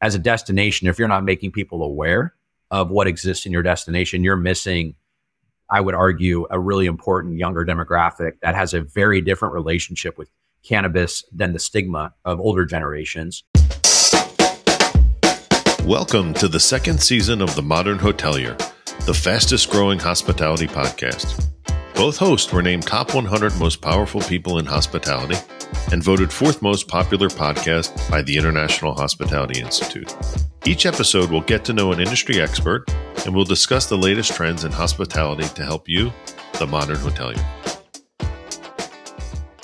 [0.00, 2.34] as a destination, if you're not making people aware
[2.70, 4.94] of what exists in your destination, you're missing,
[5.70, 10.28] I would argue, a really important younger demographic that has a very different relationship with
[10.62, 13.44] cannabis than the stigma of older generations.
[15.84, 18.58] Welcome to the second season of The Modern Hotelier,
[19.06, 21.42] the fastest growing hospitality podcast.
[21.94, 25.36] Both hosts were named top 100 most powerful people in hospitality
[25.92, 30.14] and voted fourth most popular podcast by the International Hospitality Institute.
[30.64, 32.84] Each episode will get to know an industry expert
[33.24, 36.12] and we'll discuss the latest trends in hospitality to help you,
[36.58, 37.44] the modern hotelier.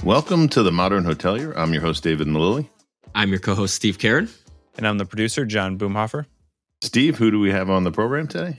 [0.05, 1.57] Welcome to the Modern Hotelier.
[1.57, 2.69] I'm your host, David Millili.
[3.15, 4.29] I'm your co host, Steve Carran.
[4.77, 6.27] And I'm the producer, John Boomhofer.
[6.81, 8.59] Steve, who do we have on the program today?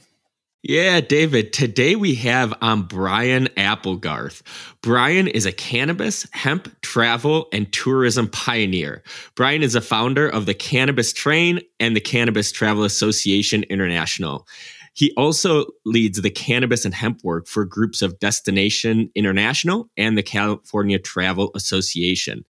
[0.65, 1.51] Yeah, David.
[1.51, 4.41] Today we have on Brian Applegarth.
[4.81, 9.03] Brian is a cannabis, hemp, travel, and tourism pioneer.
[9.35, 14.47] Brian is a founder of the Cannabis Trail and the Cannabis Travel Association International.
[14.93, 20.23] He also leads the cannabis and hemp work for groups of Destination International and the
[20.23, 22.45] California Travel Association.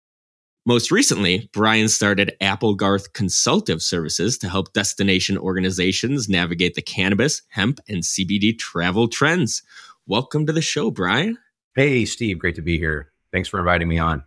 [0.65, 7.81] Most recently, Brian started Applegarth Consultative Services to help destination organizations navigate the cannabis, hemp,
[7.89, 9.61] and CBD travel trends.
[10.07, 11.37] Welcome to the show, Brian.
[11.75, 12.39] Hey, Steve.
[12.39, 13.11] Great to be here.
[13.33, 14.23] Thanks for inviting me on.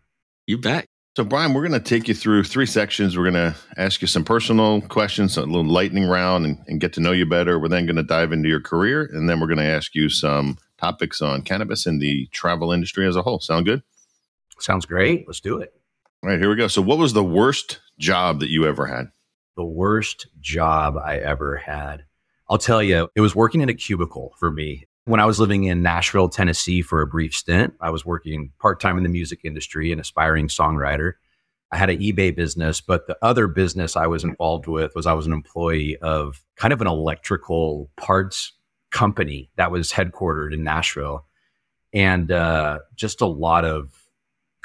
[0.46, 0.84] You bet.
[1.16, 3.16] So, Brian, we're going to take you through three sections.
[3.16, 6.92] We're going to ask you some personal questions, a little lightning round, and, and get
[6.94, 7.58] to know you better.
[7.58, 10.10] We're then going to dive into your career, and then we're going to ask you
[10.10, 13.40] some topics on cannabis and the travel industry as a whole.
[13.40, 13.82] Sound good?
[14.58, 15.26] Sounds great.
[15.26, 15.72] Let's do it.
[16.22, 16.66] All right, here we go.
[16.66, 19.10] So, what was the worst job that you ever had?
[19.56, 22.04] The worst job I ever had.
[22.48, 24.86] I'll tell you, it was working in a cubicle for me.
[25.04, 28.80] When I was living in Nashville, Tennessee for a brief stint, I was working part
[28.80, 31.12] time in the music industry, an aspiring songwriter.
[31.70, 35.12] I had an eBay business, but the other business I was involved with was I
[35.12, 38.52] was an employee of kind of an electrical parts
[38.90, 41.26] company that was headquartered in Nashville.
[41.92, 44.05] And uh, just a lot of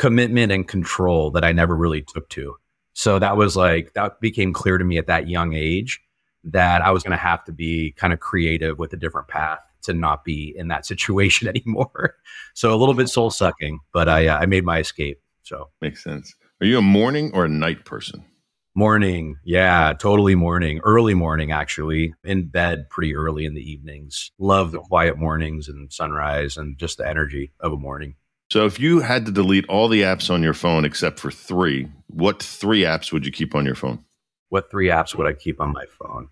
[0.01, 2.56] commitment and control that I never really took to.
[2.94, 6.01] So that was like, that became clear to me at that young age
[6.44, 9.59] that I was going to have to be kind of creative with a different path
[9.84, 12.16] to not be in that situation anymore.
[12.56, 15.22] so a little bit soul sucking, but I, uh, I made my escape.
[15.44, 16.33] So makes sense.
[16.62, 18.25] Are you a morning or a night person?
[18.73, 19.35] Morning.
[19.44, 20.79] Yeah, totally morning.
[20.83, 22.16] Early morning, actually.
[22.23, 24.31] In bed pretty early in the evenings.
[24.39, 28.16] Love the quiet mornings and sunrise and just the energy of a morning.
[28.51, 31.88] So if you had to delete all the apps on your phone except for three,
[32.07, 34.03] what three apps would you keep on your phone?
[34.50, 36.28] What three apps would I keep on my phone?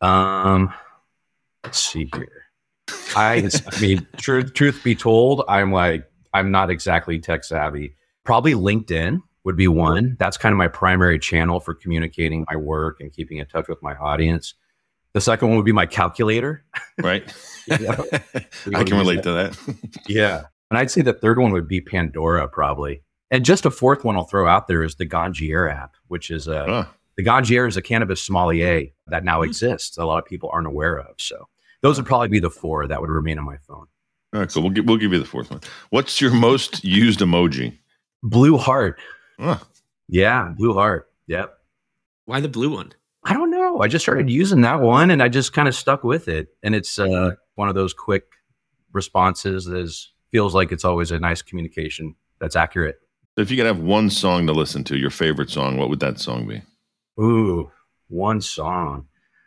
[0.00, 0.72] Um,
[1.62, 2.44] let's see here.
[3.14, 7.94] I, I mean, truth, truth be told, I'm like, I'm not exactly tech savvy.
[8.24, 10.16] Probably LinkedIn would be one.
[10.18, 13.82] That's kind of my primary channel for communicating my work and keeping in touch with
[13.82, 14.54] my audience.
[15.12, 16.64] The second one would be my calculator.
[17.02, 17.30] Right.
[17.70, 19.58] I can relate to that.
[20.08, 20.44] yeah.
[20.72, 23.02] And I'd say the third one would be Pandora, probably.
[23.30, 26.48] And just a fourth one I'll throw out there is the Ganjier app, which is
[26.48, 26.84] a huh.
[27.18, 29.44] the Ganjier is a cannabis sommelier that now hmm.
[29.44, 29.98] exists.
[29.98, 31.16] A lot of people aren't aware of.
[31.18, 31.46] So
[31.82, 33.86] those would probably be the four that would remain on my phone.
[34.32, 34.62] All right, cool.
[34.62, 35.60] We'll give, we'll give you the fourth one.
[35.90, 37.76] What's your most used emoji?
[38.22, 38.98] Blue heart.
[39.38, 39.58] Huh.
[40.08, 41.10] Yeah, blue heart.
[41.26, 41.54] Yep.
[42.24, 42.94] Why the blue one?
[43.24, 43.82] I don't know.
[43.82, 46.48] I just started using that one and I just kind of stuck with it.
[46.62, 48.24] And it's uh, one of those quick
[48.94, 52.98] responses that is feels like it's always a nice communication that's accurate.
[53.36, 56.00] So if you could have one song to listen to, your favorite song, what would
[56.00, 56.62] that song be?
[57.22, 57.70] Ooh,
[58.08, 59.06] one song.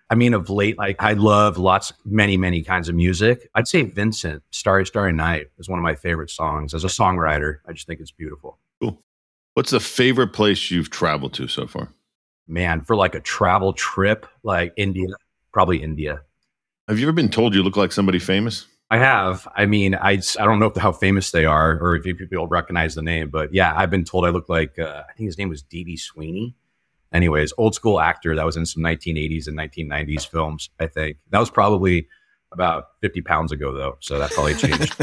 [0.10, 3.50] I mean, of late, like I love lots, many, many kinds of music.
[3.56, 6.74] I'd say Vincent, Starry, Starry Night is one of my favorite songs.
[6.74, 8.60] As a songwriter, I just think it's beautiful.
[8.80, 9.02] Cool.
[9.56, 11.90] What's the favorite place you've traveled to so far?
[12.48, 15.08] Man, for like a travel trip, like India,
[15.52, 16.22] probably India.
[16.88, 18.68] Have you ever been told you look like somebody famous?
[18.90, 19.48] I have.
[19.56, 22.96] I mean, I, I don't know if, how famous they are or if people recognize
[22.96, 25.50] the name, but yeah, I've been told I look like, uh, I think his name
[25.50, 25.98] was D.B.
[25.98, 26.56] Sweeney.
[27.12, 31.18] Anyways, old school actor that was in some 1980s and 1990s films, I think.
[31.32, 32.08] That was probably
[32.52, 33.98] about 50 pounds ago, though.
[34.02, 34.96] So that probably changed.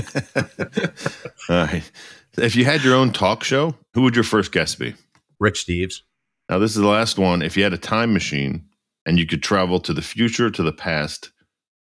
[1.48, 1.90] All right.
[2.38, 4.94] If you had your own talk show, who would your first guest be?
[5.40, 6.02] Rick Steves.
[6.48, 7.42] Now, this is the last one.
[7.42, 8.66] If you had a time machine
[9.06, 11.32] and you could travel to the future, to the past,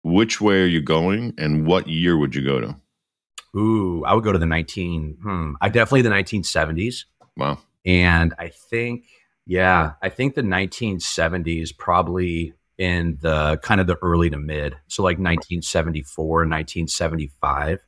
[0.03, 2.75] which way are you going and what year would you go to?
[3.55, 7.05] Ooh, I would go to the 19, hmm, I definitely the 1970s.
[7.35, 7.59] Wow.
[7.85, 9.05] And I think,
[9.45, 14.75] yeah, I think the 1970s probably in the kind of the early to mid.
[14.87, 17.85] So like 1974, 1975.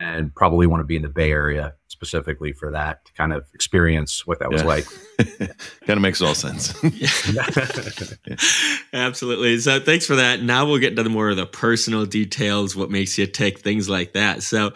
[0.00, 3.44] And probably want to be in the Bay Area specifically for that to kind of
[3.54, 4.68] experience what that was Yeah.
[4.68, 4.86] like.
[5.86, 6.74] kind of makes all sense.
[8.92, 9.58] Absolutely.
[9.58, 10.42] So thanks for that.
[10.42, 13.88] Now we'll get into the more of the personal details, what makes you tick, things
[13.88, 14.42] like that.
[14.42, 14.72] So,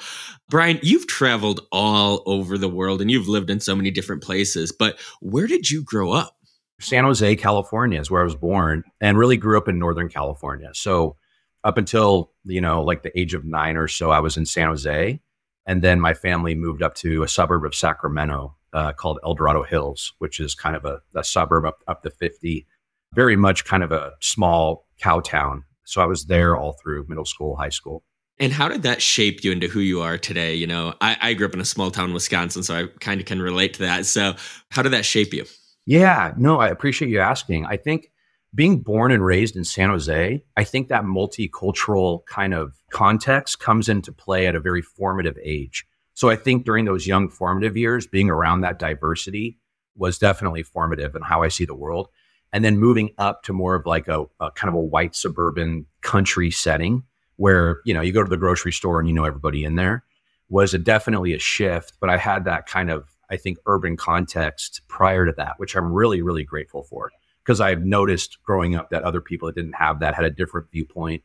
[0.48, 4.72] Brian, you've traveled all over the world and you've lived in so many different places,
[4.72, 6.34] but where did you grow up?
[6.80, 10.70] San Jose, California is where I was born and really grew up in Northern California.
[10.74, 11.16] So
[11.64, 14.68] up until, you know, like the age of nine or so, I was in San
[14.68, 15.20] Jose.
[15.66, 19.62] And then my family moved up to a suburb of Sacramento uh, called El Dorado
[19.62, 22.66] Hills, which is kind of a, a suburb up, up to 50,
[23.14, 25.64] very much kind of a small cow town.
[25.84, 28.02] So I was there all through middle school, high school.
[28.40, 30.54] And how did that shape you into who you are today?
[30.54, 33.20] You know, I, I grew up in a small town, in Wisconsin, so I kind
[33.20, 34.06] of can relate to that.
[34.06, 34.34] So,
[34.70, 35.44] how did that shape you?
[35.86, 37.66] Yeah, no, I appreciate you asking.
[37.66, 38.12] I think
[38.54, 43.88] being born and raised in San Jose, I think that multicultural kind of context comes
[43.88, 45.86] into play at a very formative age.
[46.14, 49.58] So I think during those young formative years, being around that diversity
[49.96, 52.08] was definitely formative in how I see the world.
[52.52, 55.86] And then moving up to more of like a, a kind of a white suburban
[56.00, 57.04] country setting
[57.36, 60.04] where, you know, you go to the grocery store and you know everybody in there
[60.48, 61.92] was a, definitely a shift.
[62.00, 65.92] But I had that kind of I think, urban context prior to that, which I'm
[65.92, 67.10] really, really grateful for
[67.48, 70.70] because I've noticed growing up that other people that didn't have that had a different
[70.70, 71.22] viewpoint.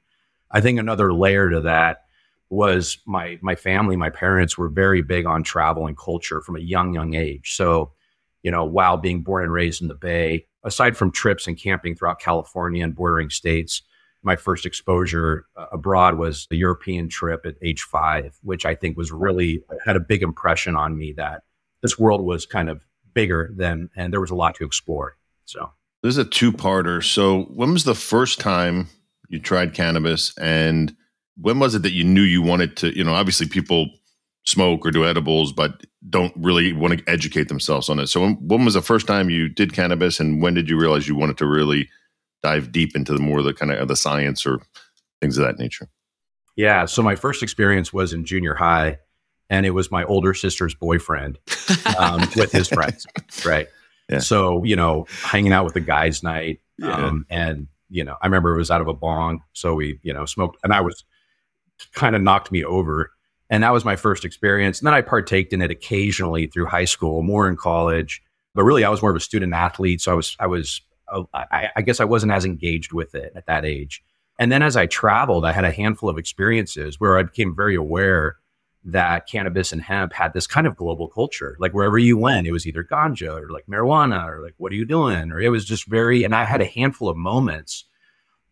[0.49, 2.05] I think another layer to that
[2.49, 6.61] was my my family, my parents were very big on travel and culture from a
[6.61, 7.57] young, young age.
[7.57, 7.91] So,
[8.41, 11.93] you know, while being born and raised in the Bay, aside from trips and camping
[11.93, 13.81] throughout California and bordering states,
[14.21, 18.95] my first exposure uh, abroad was a European trip at age five, which I think
[18.95, 21.43] was really had a big impression on me that
[21.81, 25.17] this world was kind of bigger than, and there was a lot to explore.
[25.43, 25.73] So
[26.03, 27.03] this is a two-parter.
[27.03, 28.87] So, when was the first time
[29.29, 30.95] you tried cannabis, and
[31.37, 32.95] when was it that you knew you wanted to?
[32.95, 33.87] You know, obviously people
[34.45, 38.07] smoke or do edibles, but don't really want to educate themselves on it.
[38.07, 41.07] So, when, when was the first time you did cannabis, and when did you realize
[41.07, 41.89] you wanted to really
[42.43, 44.59] dive deep into the more of the kind of the science or
[45.21, 45.87] things of that nature?
[46.57, 46.85] Yeah.
[46.85, 48.99] So my first experience was in junior high,
[49.49, 51.39] and it was my older sister's boyfriend
[51.97, 53.07] um, with his friends.
[53.45, 53.67] Right.
[54.09, 54.19] Yeah.
[54.19, 56.91] So you know, hanging out with the guys' night, Yeah.
[56.93, 60.13] um, and you know, I remember it was out of a bong, so we you
[60.13, 61.03] know smoked, and I was
[61.93, 63.11] kind of knocked me over.
[63.49, 64.79] And that was my first experience.
[64.79, 68.21] And then I partaked in it occasionally through high school, more in college.
[68.55, 71.23] But really, I was more of a student athlete, so I was I was uh,
[71.33, 74.03] I, I guess I wasn't as engaged with it at that age.
[74.39, 77.75] And then as I traveled, I had a handful of experiences where I became very
[77.75, 78.37] aware
[78.85, 81.55] that cannabis and hemp had this kind of global culture.
[81.59, 84.75] Like wherever you went, it was either ganja or like marijuana or like, what are
[84.75, 85.31] you doing?
[85.31, 87.85] Or it was just very, and I had a handful of moments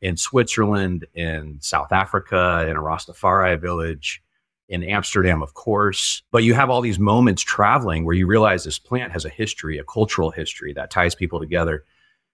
[0.02, 4.24] in Switzerland, in South Africa, in a Rastafari village,
[4.70, 6.24] in Amsterdam, of course.
[6.32, 9.78] But you have all these moments traveling where you realize this plant has a history,
[9.78, 11.84] a cultural history that ties people together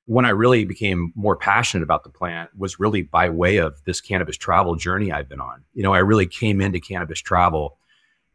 [0.08, 4.00] when I really became more passionate about the plant was really by way of this
[4.00, 5.66] cannabis travel journey I've been on.
[5.74, 7.78] You know, I really came into cannabis travel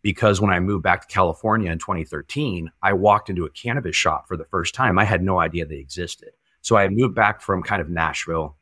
[0.02, 4.26] because when I moved back to California in 2013, I walked into a cannabis shop
[4.26, 4.99] for the first time.
[4.99, 6.31] I had no idea they existed.
[6.60, 8.56] So I moved back from kind of Nashville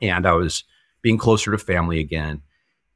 [0.00, 0.64] and I was
[1.02, 2.42] being closer to family again.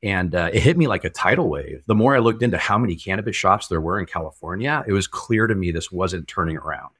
[0.02, 1.82] And uh, it hit me like a tidal wave.
[1.86, 5.06] The more I looked into how many cannabis shops there were in California, it was
[5.06, 6.90] clear to me this wasn't turning around.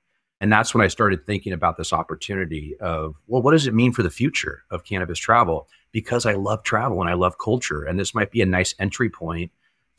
[0.42, 3.92] And that's when I started thinking about this opportunity of, well, what does it mean
[3.92, 5.68] for the future of cannabis travel?
[5.92, 7.84] Because I love travel and I love culture.
[7.84, 9.50] And this might be a nice entry point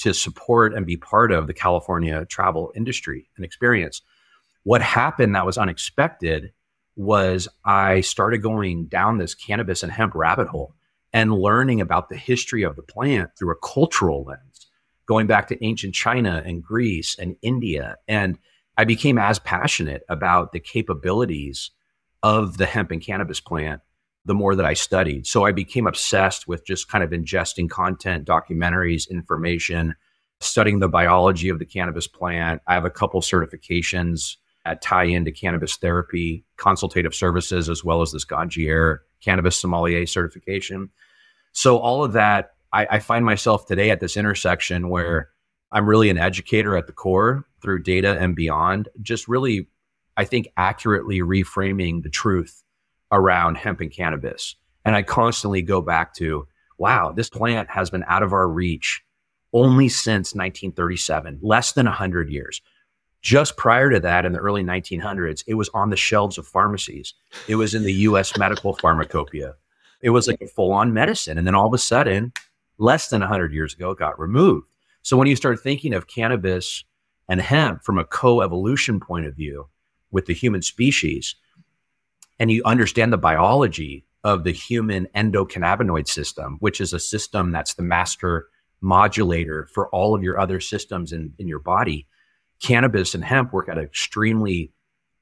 [0.01, 4.01] to support and be part of the California travel industry and experience.
[4.63, 6.53] What happened that was unexpected
[6.95, 10.75] was I started going down this cannabis and hemp rabbit hole
[11.13, 14.67] and learning about the history of the plant through a cultural lens,
[15.05, 17.97] going back to ancient China and Greece and India.
[18.07, 18.37] And
[18.77, 21.71] I became as passionate about the capabilities
[22.23, 23.81] of the hemp and cannabis plant
[24.25, 25.25] the more that I studied.
[25.25, 29.95] So I became obsessed with just kind of ingesting content, documentaries, information,
[30.39, 32.61] studying the biology of the cannabis plant.
[32.67, 38.11] I have a couple certifications that tie into cannabis therapy, consultative services, as well as
[38.11, 40.89] this Ganjier cannabis sommelier certification.
[41.51, 45.29] So all of that, I, I find myself today at this intersection where
[45.71, 49.67] I'm really an educator at the core through data and beyond, just really,
[50.15, 52.63] I think, accurately reframing the truth
[53.11, 54.55] around hemp and cannabis.
[54.85, 59.03] And I constantly go back to, wow, this plant has been out of our reach
[59.53, 62.61] only since 1937, less than 100 years.
[63.21, 67.13] Just prior to that, in the early 1900s, it was on the shelves of pharmacies.
[67.47, 69.53] It was in the US medical pharmacopoeia.
[70.01, 71.37] It was like a full on medicine.
[71.37, 72.33] And then all of a sudden,
[72.79, 74.67] less than 100 years ago, it got removed.
[75.03, 76.83] So when you start thinking of cannabis
[77.27, 79.67] and hemp from a co-evolution point of view
[80.11, 81.35] with the human species,
[82.41, 87.75] and you understand the biology of the human endocannabinoid system, which is a system that's
[87.75, 88.47] the master
[88.81, 92.07] modulator for all of your other systems in, in your body,
[92.59, 94.73] cannabis and hemp work at an extremely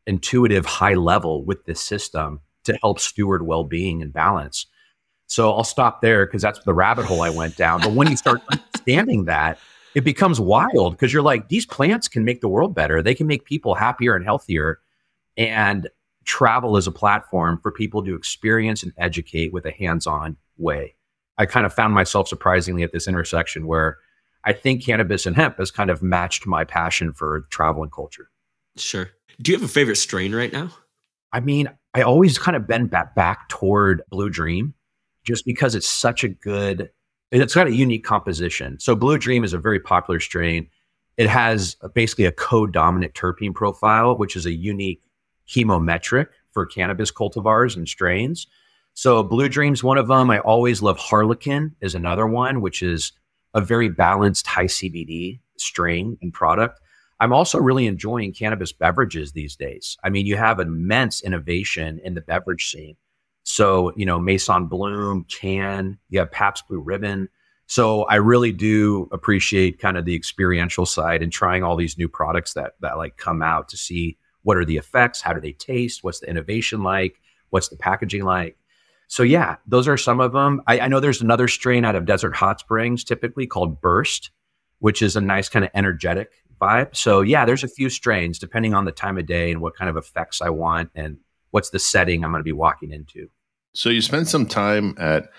[0.08, 4.66] intuitive high level with this system to help steward well-being and balance.
[5.28, 7.82] So I'll stop there because that's the rabbit hole I went down.
[7.82, 9.60] But when you start understanding that,
[9.94, 13.02] it becomes wild because you're like, these plants can make the world better.
[13.02, 14.80] They can make people happier and healthier.
[15.36, 15.90] And
[16.26, 20.96] travel is a platform for people to experience and educate with a hands-on way.
[21.38, 23.98] I kind of found myself surprisingly at this intersection where
[24.44, 28.30] I think cannabis and hemp has kind of matched my passion for travel and culture.
[28.78, 29.10] Sure.
[29.42, 30.70] Do you have a favorite strain right now?
[31.32, 34.74] I mean, I always kind of bend back, back toward Blue Dream
[35.24, 36.90] just because it's such a good,
[37.32, 38.80] it's got a unique composition.
[38.80, 40.68] So Blue Dream is a very popular strain.
[41.18, 45.02] It has basically a co-dominant terpene profile, which is a unique
[45.50, 48.48] chemometric for cannabis cultivars and strains.
[48.94, 50.30] So Blue Dream's one of them.
[50.30, 53.12] I always love Harlequin is another one, which is
[53.54, 56.80] a very balanced high CBD strain and product.
[57.20, 59.98] I'm also really enjoying cannabis beverages these days.
[60.04, 62.96] I mean, you have immense innovation in the beverage scene.
[63.44, 67.28] So, you know, Maison Bloom, Cann, you have Pabst Blue Ribbon.
[67.68, 72.08] So I really do appreciate kind of the experiential side and trying all these new
[72.08, 74.18] products that that like come out to see
[74.50, 78.24] what are the effects, how do they taste, what's the innovation like, what's the packaging
[78.24, 78.58] like.
[79.08, 80.64] So yeah, those are some of them.
[80.66, 84.32] I, I know there's another strain out of Desert Hot Springs, typically called Burst,
[84.80, 86.96] which is a nice kind of energetic vibe.
[86.96, 89.88] So yeah, there's a few strains depending on the time of day and what kind
[89.88, 91.18] of effects I want and
[91.52, 93.30] what's the setting I'm going to be walking into.
[93.76, 95.30] So you spent some time at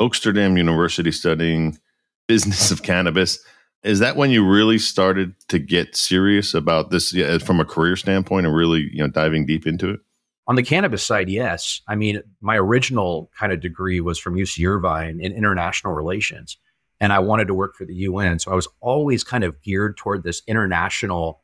[0.00, 1.78] Oaksterdam University studying
[2.26, 3.38] business of cannabis.
[3.82, 7.96] Is that when you really started to get serious about this yeah, from a career
[7.96, 10.00] standpoint and really, you know, diving deep into it?
[10.48, 11.80] On the cannabis side, yes.
[11.88, 16.56] I mean, my original kind of degree was from UC Irvine in international relations
[17.00, 18.38] and I wanted to work for the UN.
[18.38, 21.42] So I was always kind of geared toward this international,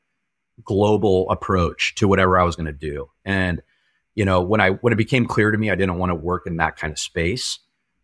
[0.64, 3.10] global approach to whatever I was going to do.
[3.24, 3.62] And
[4.14, 6.46] you know, when I when it became clear to me I didn't want to work
[6.46, 7.58] in that kind of space,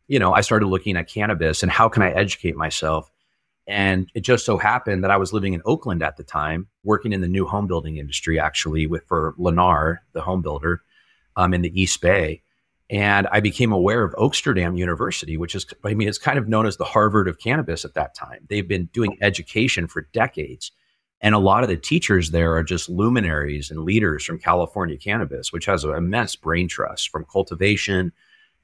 [0.07, 3.11] you know, I started looking at cannabis and how can I educate myself.
[3.69, 7.13] And it just so happened that I was living in Oakland at the time, working
[7.13, 10.83] in the new home building industry, actually, with for Lennar, the home builder,
[11.37, 12.43] um, in the East Bay.
[12.89, 16.65] And I became aware of Oaksterdam University, which is, I mean, it's kind of known
[16.65, 18.47] as the Harvard of cannabis at that time.
[18.49, 20.73] They've been doing education for decades.
[21.21, 25.53] And a lot of the teachers there are just luminaries and leaders from California cannabis,
[25.53, 28.13] which has an immense brain trust from cultivation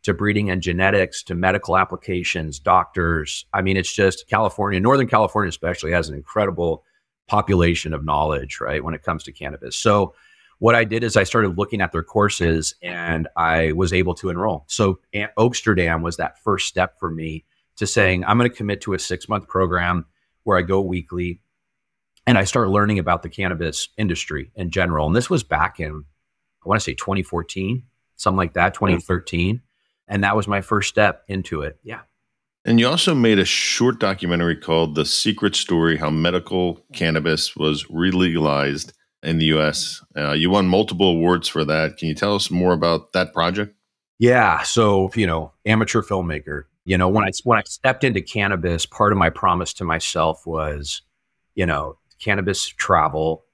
[0.05, 3.47] to breeding and genetics to medical applications, doctors.
[3.53, 6.85] I mean, it's just California, Northern California especially, has an incredible
[7.27, 9.77] population of knowledge, right, when it comes to cannabis.
[9.77, 10.15] So,
[10.59, 14.31] what I did is I started looking at their courses and I was able to
[14.31, 14.65] enroll.
[14.69, 15.01] So
[15.37, 17.45] Oaksterdam was that first step for me
[17.77, 20.07] to saying, I'm going to commit to a six month program
[20.45, 21.41] where I go weekly
[22.27, 25.07] and I start learning about the cannabis industry in general.
[25.07, 26.05] And this was back in,
[26.65, 27.83] I want to say 2014,
[28.17, 28.87] something like that, hmm.
[28.87, 29.61] 2013.
[30.09, 31.79] And that was my first step into it.
[31.83, 32.01] Yeah.
[32.65, 37.85] And you also made a short documentary called The Secret Story How Medical Cannabis Was
[37.85, 38.93] Relegalized
[39.23, 40.03] in the US.
[40.17, 41.99] Uh, you won multiple awards for that.
[41.99, 43.75] Can you tell us more about that project?
[44.19, 44.63] Yeah.
[44.63, 46.65] So, you know, amateur filmmaker.
[46.87, 50.47] You know, when I when I stepped into cannabis, part of my promise to myself
[50.47, 51.03] was,
[51.55, 53.45] you know, cannabis travel.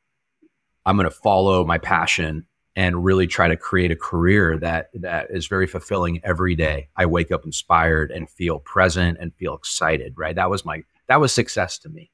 [0.85, 2.47] I'm going to follow my passion
[2.77, 6.89] and really try to create a career that that is very fulfilling every day.
[6.97, 10.37] I wake up inspired and feel present and feel excited, right?
[10.37, 12.11] That was my that was success to me.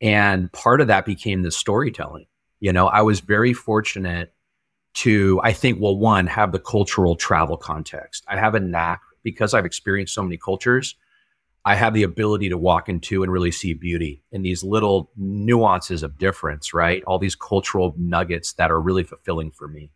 [0.00, 2.26] And part of that became the storytelling
[2.60, 4.34] you know, I was very fortunate
[4.94, 8.24] to, I think, well, one, have the cultural travel context.
[8.28, 10.94] I have a knack because I've experienced so many cultures.
[11.64, 16.02] I have the ability to walk into and really see beauty in these little nuances
[16.02, 17.02] of difference, right?
[17.04, 19.90] All these cultural nuggets that are really fulfilling for me.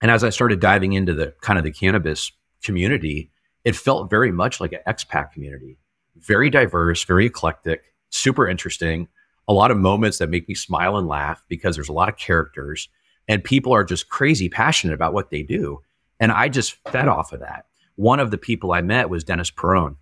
[0.00, 2.30] And as I started diving into the kind of the cannabis
[2.62, 3.30] community,
[3.64, 5.78] it felt very much like an expat community,
[6.16, 9.08] very diverse, very eclectic, super interesting
[9.50, 12.16] a lot of moments that make me smile and laugh because there's a lot of
[12.16, 12.88] characters
[13.26, 15.80] and people are just crazy passionate about what they do.
[16.20, 17.66] And I just fed off of that.
[17.96, 19.96] One of the people I met was Dennis Peron,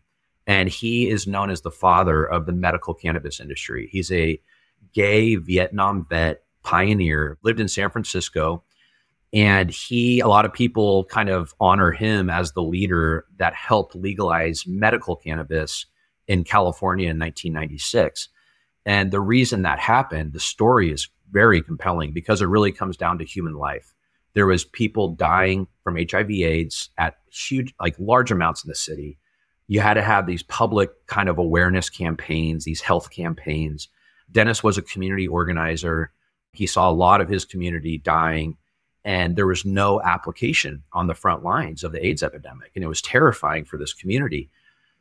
[0.49, 3.89] and he is known as the father of the medical cannabis industry.
[3.93, 4.41] He's a
[4.95, 8.65] gay Vietnam vet pioneer, lived in San Francisco.
[9.35, 13.95] And he, a lot of people kind of honor him as the leader that helped
[13.95, 15.85] legalize medical cannabis
[16.27, 18.31] in California in 1996.
[18.87, 23.19] And the reason that happened, the story is very compelling because it really comes down
[23.19, 23.95] to human life.
[24.33, 29.19] There was people dying from HIV AIDS at huge, like large amounts in the city.
[29.69, 33.89] You had to have these public kind of awareness campaigns, these health campaigns.
[34.33, 36.11] Dennis was a community organizer.
[36.53, 38.57] He saw a lot of his community dying
[39.05, 42.73] and there was no application on the front lines of the AIDS epidemic.
[42.75, 44.51] And it was terrifying for this community.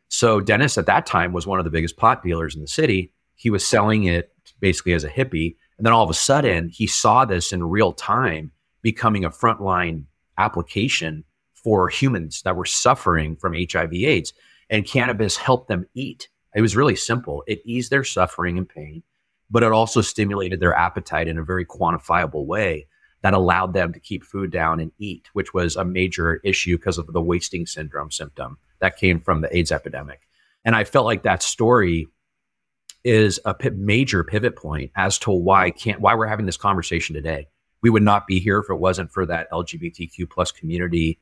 [0.08, 3.12] So Dennis at that time was one of the biggest pot dealers in the city.
[3.36, 4.32] He was selling it
[4.62, 5.58] basically as a hippie.
[5.78, 10.06] And then all of a sudden, he saw this in real time becoming a frontline
[10.38, 14.34] application for humans that were suffering from HIV AIDS.
[14.70, 16.30] And cannabis helped them eat.
[16.56, 17.44] It was really simple.
[17.48, 19.04] It eased their suffering and pain,
[19.50, 22.88] but it also stimulated their appetite in a very quantifiable way
[23.22, 26.98] that allowed them to keep food down and eat, which was a major issue because
[26.98, 30.22] of the wasting syndrome symptom that came from the AIDS epidemic.
[30.64, 32.08] And I felt like that story
[33.04, 37.16] is a p- major pivot point as to why can't why we're having this conversation
[37.16, 37.48] today.
[37.82, 41.20] We would not be here if it wasn't for that LGBTQ plus community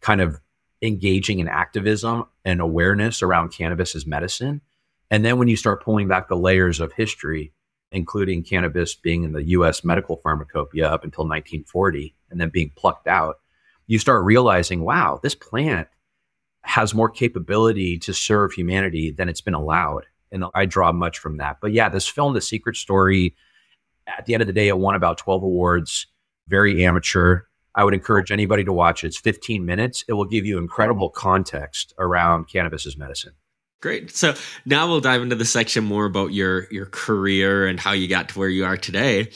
[0.00, 0.40] kind of
[0.82, 4.60] engaging in activism and awareness around cannabis as medicine.
[5.10, 7.52] And then when you start pulling back the layers of history,
[7.92, 13.06] including cannabis being in the US medical pharmacopoeia up until 1940 and then being plucked
[13.06, 13.36] out,
[13.86, 15.88] you start realizing, wow, this plant
[16.62, 20.06] has more capability to serve humanity than it's been allowed.
[20.32, 21.58] And I draw much from that.
[21.60, 23.36] But yeah, this film, The Secret Story,
[24.06, 26.06] at the end of the day, it won about 12 awards,
[26.48, 27.42] very amateur.
[27.74, 29.08] I would encourage anybody to watch it.
[29.08, 30.04] It's 15 minutes.
[30.08, 33.32] It will give you incredible context around cannabis as medicine.
[33.84, 34.10] Great.
[34.16, 34.32] So
[34.64, 38.30] now we'll dive into the section more about your your career and how you got
[38.30, 39.28] to where you are today.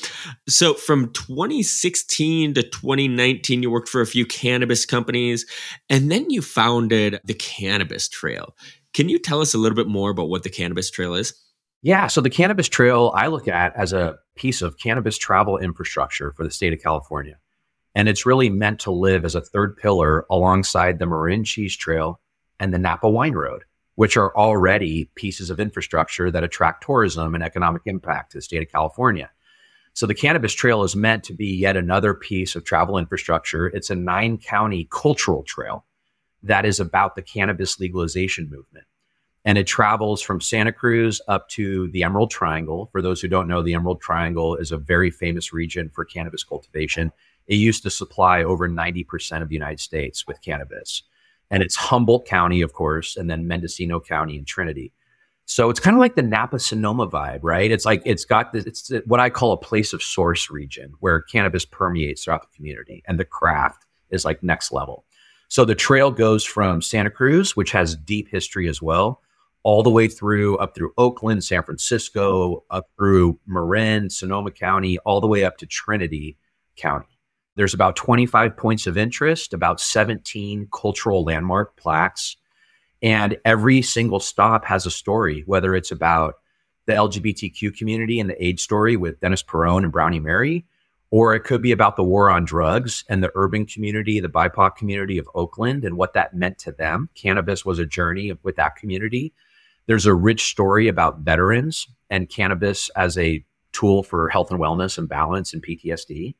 [0.48, 5.44] So from 2016 to 2019 you worked for a few cannabis companies
[5.90, 8.54] and then you founded the Cannabis Trail.
[8.94, 11.34] Can you tell us a little bit more about what the Cannabis Trail is?
[11.82, 16.32] Yeah, so the Cannabis Trail I look at as a piece of cannabis travel infrastructure
[16.32, 17.38] for the state of California.
[17.98, 22.18] And it's really meant to live as a third pillar alongside the Marin Cheese Trail
[22.58, 23.64] and the Napa Wine Road
[23.98, 28.62] which are already pieces of infrastructure that attract tourism and economic impact to the state
[28.62, 29.28] of California.
[29.92, 33.66] So the Cannabis Trail is meant to be yet another piece of travel infrastructure.
[33.66, 35.84] It's a nine county cultural trail
[36.44, 38.86] that is about the cannabis legalization movement.
[39.44, 42.90] And it travels from Santa Cruz up to the Emerald Triangle.
[42.92, 46.44] For those who don't know, the Emerald Triangle is a very famous region for cannabis
[46.44, 47.10] cultivation.
[47.48, 51.02] It used to supply over 90% of the United States with cannabis
[51.50, 54.92] and it's Humboldt County, of course, and then Mendocino County and Trinity.
[55.46, 57.70] So it's kind of like the Napa Sonoma vibe, right?
[57.70, 61.22] It's like it's got this, it's what I call a place of source region where
[61.22, 65.04] cannabis permeates throughout the community, and the craft is like next level.
[65.48, 69.22] So the trail goes from Santa Cruz, which has deep history as well,
[69.62, 75.22] all the way through up through Oakland, San Francisco, up through Marin, Sonoma County, all
[75.22, 76.36] the way up to Trinity
[76.76, 77.17] County.
[77.58, 82.36] There's about 25 points of interest, about 17 cultural landmark plaques,
[83.02, 86.34] and every single stop has a story, whether it's about
[86.86, 90.66] the LGBTQ community and the AIDS story with Dennis Peron and Brownie Mary,
[91.10, 94.76] or it could be about the war on drugs and the urban community, the BIPOC
[94.76, 97.08] community of Oakland and what that meant to them.
[97.16, 99.32] Cannabis was a journey with that community.
[99.86, 104.96] There's a rich story about veterans and cannabis as a tool for health and wellness
[104.96, 106.36] and balance and PTSD.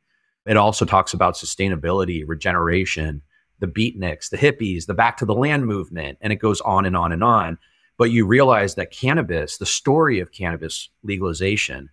[0.49, 3.23] It also talks about sustainability, regeneration,
[3.61, 6.97] the beatniks, the hippies, the back to the land movement, and it goes on and
[6.97, 7.59] on and on.
[7.99, 11.91] But you realize that cannabis, the story of cannabis legalization,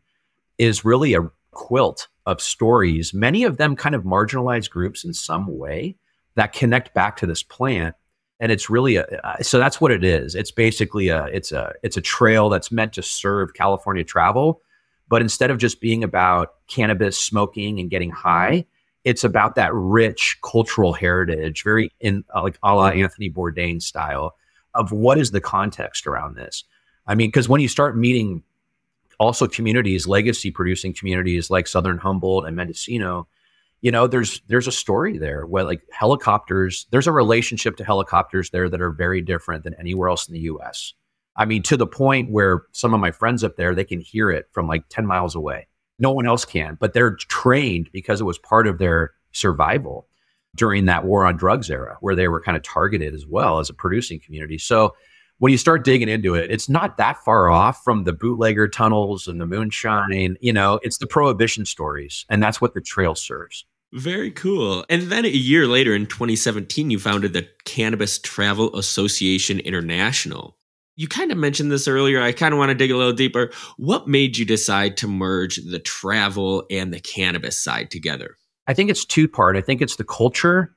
[0.58, 5.58] is really a quilt of stories, many of them kind of marginalized groups in some
[5.58, 5.96] way
[6.36, 7.96] that connect back to this plant.
[8.40, 9.06] And it's really a
[9.42, 10.36] so that's what it is.
[10.36, 14.62] It's basically a it's a it's a trail that's meant to serve California travel,
[15.08, 18.66] but instead of just being about cannabis smoking and getting high,
[19.04, 24.36] it's about that rich cultural heritage, very in uh, like a la Anthony Bourdain style
[24.74, 26.64] of what is the context around this.
[27.08, 28.44] I mean, because when you start meeting
[29.20, 33.28] also communities, legacy producing communities like Southern Humboldt and Mendocino,
[33.82, 38.50] you know, there's there's a story there where like helicopters, there's a relationship to helicopters
[38.50, 40.96] there that are very different than anywhere else in the US.
[41.36, 44.32] I mean, to the point where some of my friends up there, they can hear
[44.32, 45.68] it from like 10 miles away.
[46.00, 50.08] No one else can, but they're trained because it was part of their survival
[50.56, 53.70] during that war on drugs era where they were kind of targeted as well as
[53.70, 54.58] a producing community.
[54.58, 54.96] So
[55.40, 59.28] when you start digging into it, it's not that far off from the bootlegger tunnels
[59.28, 60.38] and the moonshine.
[60.40, 63.66] You know, it's the prohibition stories, and that's what the trail serves.
[63.92, 64.86] Very cool.
[64.90, 70.58] And then a year later in 2017, you founded the Cannabis Travel Association International.
[70.96, 72.22] You kind of mentioned this earlier.
[72.22, 73.52] I kind of want to dig a little deeper.
[73.78, 78.38] What made you decide to merge the travel and the cannabis side together?
[78.68, 79.58] I think it's two part.
[79.58, 80.76] I think it's the culture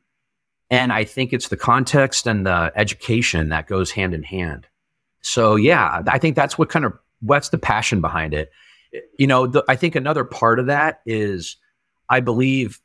[0.70, 4.66] and I think it's the context and the education that goes hand in hand.
[5.22, 8.50] So yeah, I think that's what kind of what's the passion behind it.
[9.18, 11.56] You know, the, I think another part of that is
[12.08, 12.80] I believe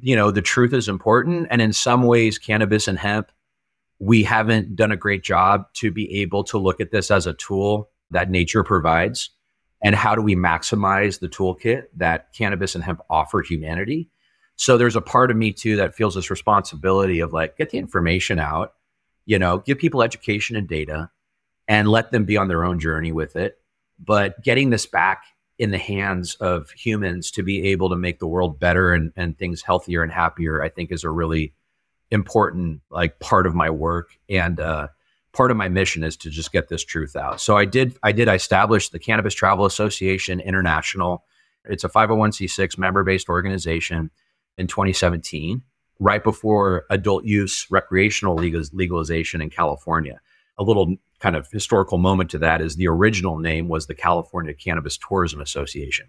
[0.00, 3.30] you know the truth is important, and in some ways, cannabis and hemp,
[4.04, 7.34] we haven't done a great job to be able to look at this as a
[7.34, 9.30] tool that nature provides,
[9.82, 14.08] and how do we maximize the toolkit that cannabis and hemp offer humanity
[14.56, 17.78] so there's a part of me too that feels this responsibility of like, get the
[17.78, 18.74] information out,
[19.26, 21.10] you know, give people education and data
[21.66, 23.58] and let them be on their own journey with it.
[23.98, 25.24] But getting this back
[25.58, 29.36] in the hands of humans to be able to make the world better and, and
[29.38, 31.54] things healthier and happier, I think is a really
[32.14, 34.16] important like part of my work.
[34.30, 34.88] And uh,
[35.32, 37.40] part of my mission is to just get this truth out.
[37.40, 41.24] So I did, I did, I established the Cannabis Travel Association International.
[41.66, 44.10] It's a 501c6 member based organization
[44.56, 45.62] in 2017,
[45.98, 50.20] right before adult use recreational legalization in California.
[50.56, 54.54] A little kind of historical moment to that is the original name was the California
[54.54, 56.06] Cannabis Tourism Association.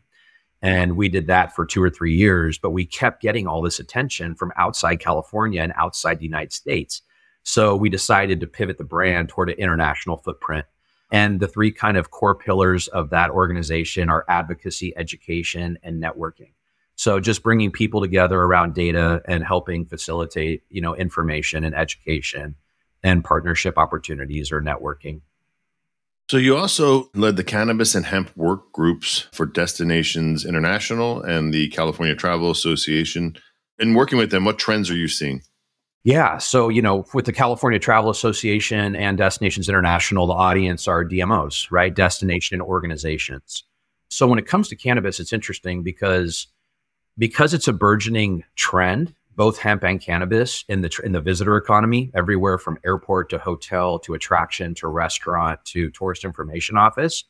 [0.65, 3.79] And we did that for two or three years, but we kept getting all this
[3.79, 7.03] attention from outside California and outside the United States.
[7.43, 10.65] So we decided to pivot the brand toward an international footprint.
[11.11, 16.53] And the three kind of core pillars of that organization are advocacy, education, and networking.
[16.95, 22.55] So just bringing people together around data and helping facilitate, you know, information and education
[23.03, 25.21] and partnership opportunities or networking.
[26.29, 31.69] So you also led the cannabis and hemp work groups for Destinations International and the
[31.69, 33.37] California Travel Association.
[33.77, 35.43] In working with them, what trends are you seeing?
[36.03, 36.37] Yeah.
[36.37, 41.67] So, you know, with the California Travel Association and Destinations International, the audience are DMOs,
[41.71, 41.93] right?
[41.93, 43.63] Destination organizations.
[44.09, 46.47] So when it comes to cannabis, it's interesting because
[47.17, 52.11] because it's a burgeoning trend, both hemp and cannabis in the in the visitor economy,
[52.15, 57.23] everywhere from airport to hotel to attraction to restaurant to tourist information office.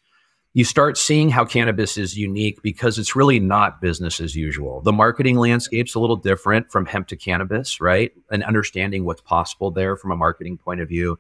[0.54, 4.80] You start seeing how cannabis is unique because it's really not business as usual.
[4.82, 8.14] The marketing landscape's a little different from hemp to cannabis, right?
[8.32, 11.20] And understanding what's possible there from a marketing point of view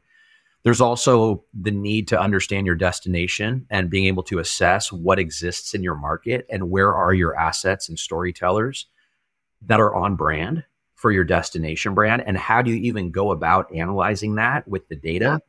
[0.66, 5.76] there's also the need to understand your destination and being able to assess what exists
[5.76, 8.88] in your market and where are your assets and storytellers
[9.62, 10.64] that are on brand
[10.96, 14.96] for your destination brand and how do you even go about analyzing that with the
[14.96, 15.42] data?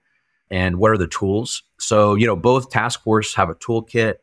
[0.50, 1.62] And what are the tools?
[1.78, 4.16] So you know both task force have a toolkit.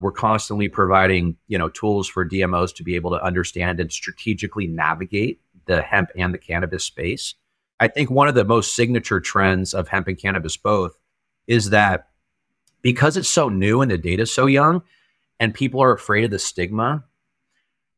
[0.00, 4.66] We're constantly providing you know tools for dmos to be able to understand and strategically
[4.66, 7.34] navigate the hemp and the cannabis space.
[7.80, 10.98] I think one of the most signature trends of hemp and cannabis both
[11.46, 12.08] is that
[12.82, 14.82] because it's so new and the data is so young
[15.40, 17.04] and people are afraid of the stigma,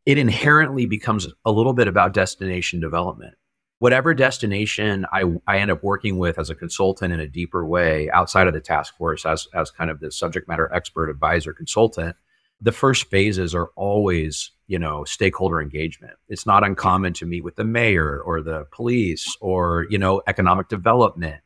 [0.06, 3.34] it inherently becomes a little bit about destination development.
[3.78, 8.10] Whatever destination I, I end up working with as a consultant in a deeper way
[8.10, 12.16] outside of the task force as, as kind of the subject matter expert advisor consultant,
[12.60, 16.12] the first phases are always you know stakeholder engagement.
[16.28, 20.68] It's not uncommon to meet with the mayor or the police or you know economic
[20.68, 21.40] development.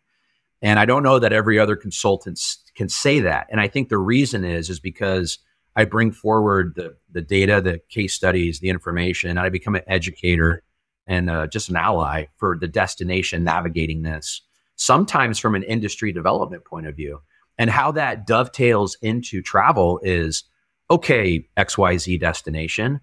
[0.60, 2.40] And i don't know that every other consultant
[2.74, 3.46] can say that.
[3.50, 5.38] And i think the reason is is because
[5.76, 9.82] i bring forward the the data the case studies the information and i become an
[9.86, 10.62] educator
[11.06, 14.42] and uh, just an ally for the destination navigating this
[14.76, 17.20] sometimes from an industry development point of view
[17.58, 20.44] and how that dovetails into travel is
[20.90, 23.00] okay xyz destination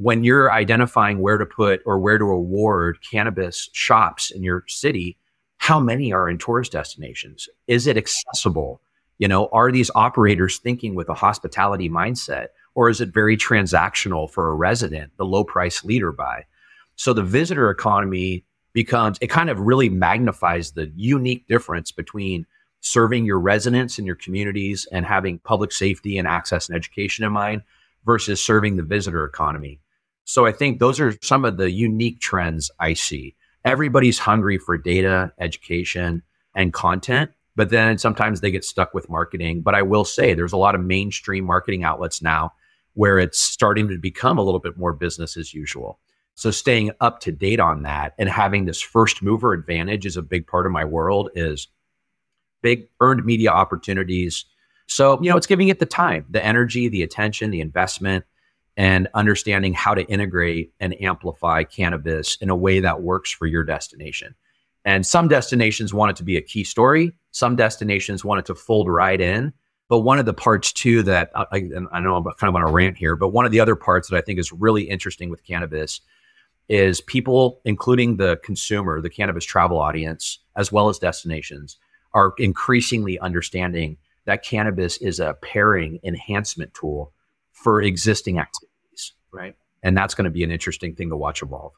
[0.00, 5.18] when you're identifying where to put or where to award cannabis shops in your city,
[5.58, 7.50] how many are in tourist destinations?
[7.66, 8.80] Is it accessible?
[9.20, 14.30] You know, are these operators thinking with a hospitality mindset or is it very transactional
[14.30, 16.46] for a resident, the low price leader buy?
[16.96, 22.46] So the visitor economy becomes, it kind of really magnifies the unique difference between
[22.80, 27.30] serving your residents and your communities and having public safety and access and education in
[27.30, 27.60] mind
[28.06, 29.80] versus serving the visitor economy.
[30.24, 33.34] So I think those are some of the unique trends I see.
[33.66, 36.22] Everybody's hungry for data, education,
[36.54, 39.62] and content, but then sometimes they get stuck with marketing.
[39.62, 42.52] But I will say there's a lot of mainstream marketing outlets now
[42.94, 45.98] where it's starting to become a little bit more business as usual.
[46.34, 50.22] So staying up to date on that and having this first mover advantage is a
[50.22, 51.68] big part of my world is
[52.62, 54.44] big earned media opportunities.
[54.86, 58.24] So, you know, it's giving it the time, the energy, the attention, the investment,
[58.76, 63.64] and understanding how to integrate and amplify cannabis in a way that works for your
[63.64, 64.34] destination.
[64.84, 67.12] And some destinations want it to be a key story.
[67.32, 69.52] Some destinations want it to fold right in.
[69.88, 72.70] But one of the parts too that I, I know I'm kind of on a
[72.70, 75.44] rant here, but one of the other parts that I think is really interesting with
[75.44, 76.00] cannabis
[76.68, 81.76] is people, including the consumer, the cannabis travel audience, as well as destinations,
[82.14, 87.12] are increasingly understanding that cannabis is a pairing enhancement tool
[87.50, 89.56] for existing activities, right?
[89.82, 91.72] And that's going to be an interesting thing to watch evolve.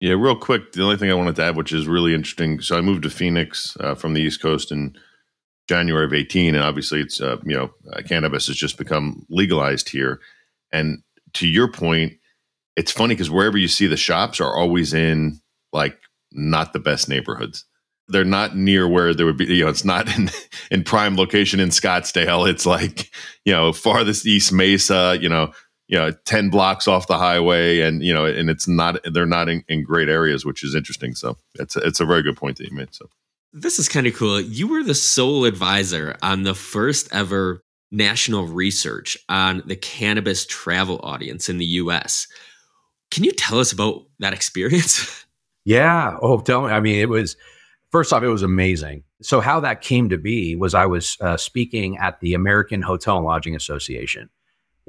[0.00, 2.60] Yeah, real quick, the only thing I wanted to add, which is really interesting.
[2.60, 4.96] So I moved to Phoenix uh, from the East Coast in
[5.68, 9.90] January of 18, and obviously it's, uh, you know, uh, cannabis has just become legalized
[9.90, 10.20] here.
[10.72, 11.02] And
[11.34, 12.14] to your point,
[12.76, 15.40] it's funny because wherever you see the shops are always in
[15.72, 15.98] like
[16.32, 17.64] not the best neighborhoods.
[18.08, 20.30] They're not near where there would be, you know, it's not in,
[20.70, 22.48] in prime location in Scottsdale.
[22.48, 23.10] It's like,
[23.44, 25.52] you know, farthest East Mesa, you know,
[25.90, 29.48] you know 10 blocks off the highway and you know and it's not they're not
[29.48, 31.14] in, in great areas which is interesting.
[31.14, 32.94] So it's a, it's a very good point that you made.
[32.94, 33.10] So
[33.52, 34.40] this is kind of cool.
[34.40, 41.00] You were the sole advisor on the first ever national research on the cannabis travel
[41.02, 42.28] audience in the us
[43.10, 45.26] can you tell us about that experience?
[45.66, 46.16] Yeah.
[46.22, 46.70] Oh tell me.
[46.72, 47.36] I mean it was
[47.92, 49.04] first off it was amazing.
[49.20, 53.18] So how that came to be was i was uh, speaking at the american hotel
[53.18, 54.30] and lodging association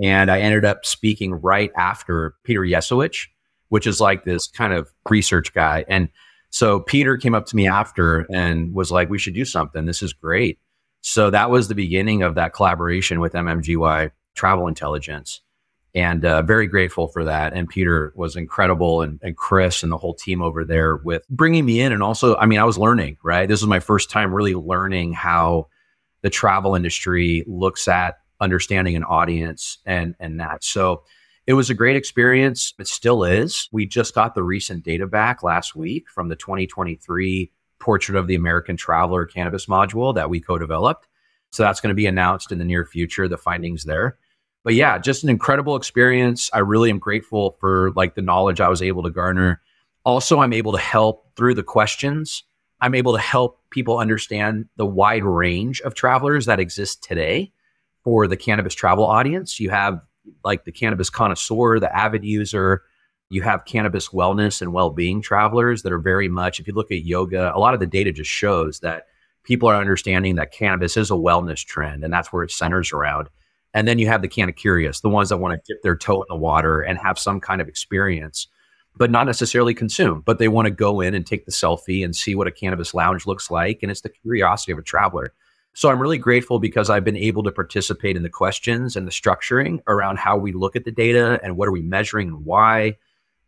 [0.01, 3.27] and I ended up speaking right after Peter Yesawich,
[3.69, 5.85] which is like this kind of research guy.
[5.87, 6.09] And
[6.49, 9.85] so Peter came up to me after and was like, we should do something.
[9.85, 10.59] This is great.
[11.01, 15.41] So that was the beginning of that collaboration with MMGY Travel Intelligence.
[15.93, 17.53] And uh, very grateful for that.
[17.53, 21.65] And Peter was incredible, and, and Chris and the whole team over there with bringing
[21.65, 21.91] me in.
[21.91, 23.47] And also, I mean, I was learning, right?
[23.47, 25.67] This was my first time really learning how
[26.21, 30.63] the travel industry looks at understanding an audience and and that.
[30.63, 31.03] So
[31.47, 32.73] it was a great experience.
[32.79, 33.69] It still is.
[33.71, 38.35] We just got the recent data back last week from the 2023 Portrait of the
[38.35, 41.07] American Traveler Cannabis module that we co-developed.
[41.51, 43.27] So that's going to be announced in the near future.
[43.27, 44.17] The findings there.
[44.63, 46.49] But yeah, just an incredible experience.
[46.53, 49.61] I really am grateful for like the knowledge I was able to garner.
[50.05, 52.43] Also, I'm able to help through the questions.
[52.79, 57.51] I'm able to help people understand the wide range of travelers that exist today
[58.03, 59.59] for the cannabis travel audience.
[59.59, 60.01] You have
[60.43, 62.83] like the cannabis connoisseur, the avid user.
[63.29, 66.91] You have cannabis wellness and well being travelers that are very much, if you look
[66.91, 69.07] at yoga, a lot of the data just shows that
[69.43, 73.29] people are understanding that cannabis is a wellness trend and that's where it centers around.
[73.73, 76.21] And then you have the canna curious, the ones that want to dip their toe
[76.21, 78.47] in the water and have some kind of experience,
[78.97, 82.15] but not necessarily consume, but they want to go in and take the selfie and
[82.15, 83.79] see what a cannabis lounge looks like.
[83.81, 85.33] And it's the curiosity of a traveler.
[85.73, 89.11] So I'm really grateful because I've been able to participate in the questions and the
[89.11, 92.97] structuring around how we look at the data and what are we measuring and why.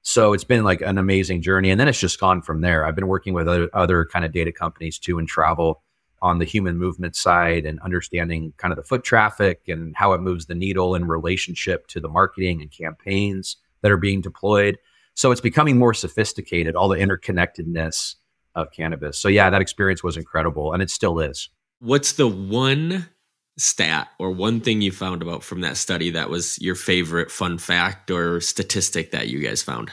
[0.04, 1.70] So it's been like an amazing journey.
[1.70, 2.86] And then it's just gone from there.
[2.86, 5.82] I've been working with other, other kind of data companies too in travel
[6.22, 10.22] on the human movement side and understanding kind of the foot traffic and how it
[10.22, 14.78] moves the needle in relationship to the marketing and campaigns that are being deployed.
[15.16, 18.16] So it's becoming more sophisticated, all the interconnectedness
[18.56, 19.18] of cannabis.
[19.18, 21.50] So yeah, that experience was incredible and it still is.
[21.84, 23.10] What's the one
[23.58, 27.58] stat or one thing you found about from that study that was your favorite fun
[27.58, 29.92] fact or statistic that you guys found?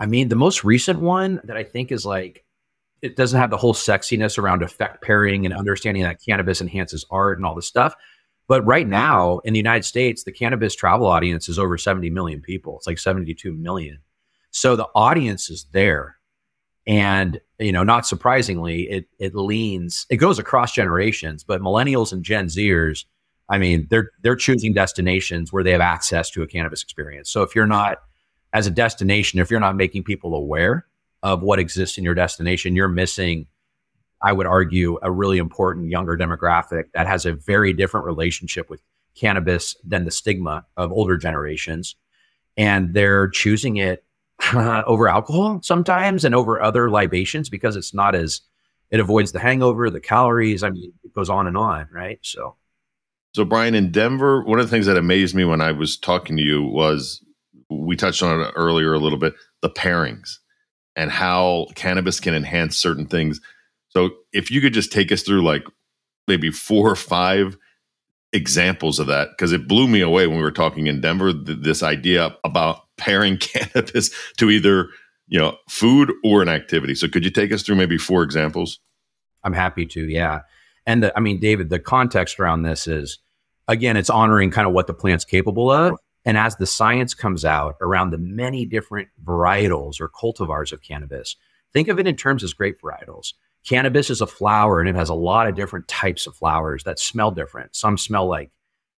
[0.00, 2.44] I mean, the most recent one that I think is like,
[3.00, 7.38] it doesn't have the whole sexiness around effect pairing and understanding that cannabis enhances art
[7.38, 7.94] and all this stuff.
[8.48, 12.40] But right now in the United States, the cannabis travel audience is over 70 million
[12.40, 12.76] people.
[12.78, 13.98] It's like 72 million.
[14.50, 16.16] So the audience is there.
[16.90, 22.24] And you know, not surprisingly, it it leans, it goes across generations, but millennials and
[22.24, 23.04] Gen Zers,
[23.48, 27.30] I mean, they're they're choosing destinations where they have access to a cannabis experience.
[27.30, 27.98] So if you're not
[28.52, 30.84] as a destination, if you're not making people aware
[31.22, 33.46] of what exists in your destination, you're missing,
[34.20, 38.82] I would argue, a really important younger demographic that has a very different relationship with
[39.14, 41.94] cannabis than the stigma of older generations.
[42.56, 44.04] And they're choosing it
[44.86, 48.42] over alcohol sometimes and over other libations because it's not as
[48.90, 50.62] it avoids the hangover, the calories.
[50.62, 52.18] I mean, it goes on and on, right?
[52.22, 52.56] So,
[53.34, 56.36] so Brian in Denver, one of the things that amazed me when I was talking
[56.36, 57.24] to you was
[57.68, 60.38] we touched on it earlier a little bit the pairings
[60.96, 63.40] and how cannabis can enhance certain things.
[63.88, 65.64] So, if you could just take us through like
[66.26, 67.56] maybe four or five
[68.32, 71.58] examples of that, because it blew me away when we were talking in Denver, th-
[71.62, 74.88] this idea about pairing cannabis to either
[75.26, 76.94] you know food or an activity.
[76.94, 78.78] So could you take us through maybe four examples?
[79.42, 80.06] I'm happy to.
[80.06, 80.40] Yeah,
[80.86, 83.18] and the, I mean, David, the context around this is
[83.68, 85.98] again, it's honoring kind of what the plant's capable of.
[86.24, 91.36] And as the science comes out around the many different varietals or cultivars of cannabis,
[91.72, 93.32] think of it in terms as grape varietals.
[93.66, 96.98] Cannabis is a flower and it has a lot of different types of flowers that
[96.98, 97.74] smell different.
[97.74, 98.50] Some smell like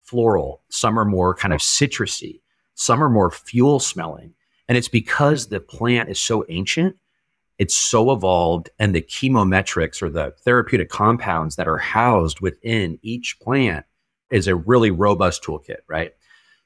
[0.03, 2.41] floral, some are more kind of citrusy,
[2.81, 4.33] some are more fuel smelling.
[4.67, 6.97] And it's because the plant is so ancient,
[7.59, 13.39] it's so evolved, and the chemometrics or the therapeutic compounds that are housed within each
[13.43, 13.85] plant
[14.31, 16.13] is a really robust toolkit, right?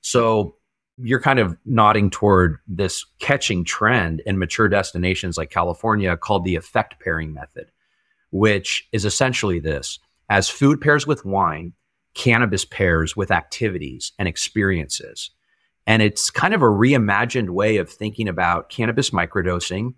[0.03, 0.55] So
[0.99, 6.55] you're kind of nodding toward this catching trend in mature destinations like California called the
[6.55, 7.73] effect pairing method,
[8.31, 9.99] which is essentially this
[10.31, 11.73] as food pairs with wine,
[12.15, 15.33] cannabis pairs with activities and experiences.
[15.87, 19.95] And it's kind of a reimagined way of thinking about cannabis microdosing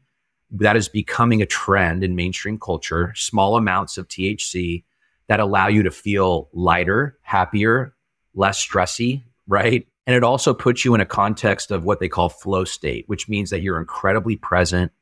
[0.51, 4.85] that is becoming a trend in mainstream culture, small amounts of THC
[5.29, 7.95] that allow you to feel lighter, happier,
[8.35, 9.87] less stressy, right?
[10.07, 13.29] And it also puts you in a context of what they call flow state, which
[13.29, 14.93] means that you're incredibly present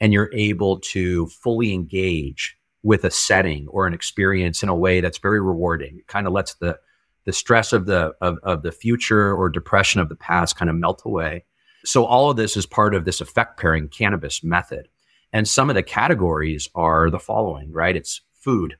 [0.00, 5.00] and you're able to fully engage with a setting or an experience in a way
[5.00, 5.98] that's very rewarding.
[5.98, 6.78] It kind of lets the
[7.24, 10.76] the stress of the of, of the future or depression of the past kind of
[10.76, 11.44] melt away.
[11.84, 14.88] So all of this is part of this effect pairing cannabis method.
[15.32, 17.96] And some of the categories are the following, right?
[17.96, 18.76] It's food.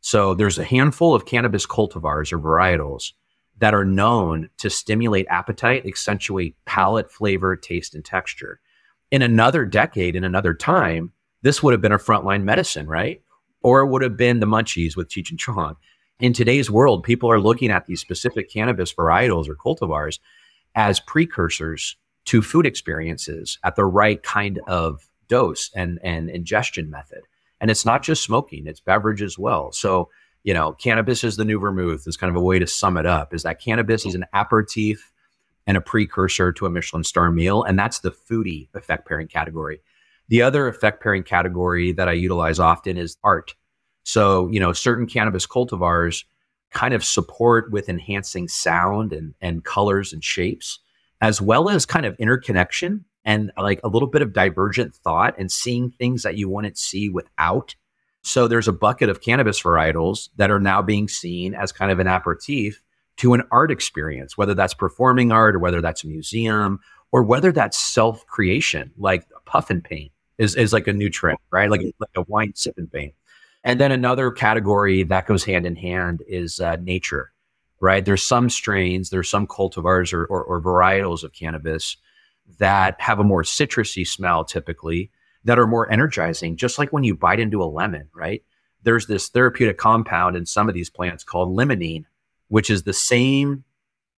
[0.00, 3.12] So there's a handful of cannabis cultivars or varietals
[3.58, 8.60] that are known to stimulate appetite, accentuate palate, flavor, taste, and texture.
[9.10, 13.22] In another decade, in another time, this would have been a frontline medicine, right?
[13.62, 15.76] Or it would have been the munchies with Cheech and Chong.
[16.20, 20.18] In today's world, people are looking at these specific cannabis varietals or cultivars
[20.74, 21.96] as precursors
[22.26, 27.22] to food experiences at the right kind of dose and, and ingestion method.
[27.60, 29.72] And it's not just smoking, it's beverage as well.
[29.72, 30.08] So
[30.44, 33.06] you know, cannabis is the new vermouth is kind of a way to sum it
[33.06, 35.10] up is that cannabis is an aperitif
[35.66, 37.62] and a precursor to a Michelin star meal.
[37.62, 39.80] And that's the foodie effect pairing category.
[40.28, 43.54] The other effect pairing category that I utilize often is art.
[44.04, 46.24] So, you know, certain cannabis cultivars
[46.70, 50.78] kind of support with enhancing sound and, and colors and shapes,
[51.20, 55.50] as well as kind of interconnection and like a little bit of divergent thought and
[55.50, 57.74] seeing things that you wouldn't see without
[58.24, 61.98] so there's a bucket of cannabis varietals that are now being seen as kind of
[61.98, 62.82] an aperitif
[63.18, 66.80] to an art experience, whether that's performing art or whether that's a museum
[67.12, 71.38] or whether that's self creation, like puff and paint is, is like a new trend,
[71.50, 71.70] right?
[71.70, 73.12] Like, like a wine sip and paint.
[73.64, 77.32] And then another category that goes hand in hand is uh, nature,
[77.80, 78.04] right?
[78.04, 81.96] There's some strains, there's some cultivars or, or, or varietals of cannabis
[82.58, 85.10] that have a more citrusy smell typically
[85.44, 88.42] that are more energizing, just like when you bite into a lemon, right?
[88.82, 92.04] There's this therapeutic compound in some of these plants called limonene,
[92.48, 93.64] which is the same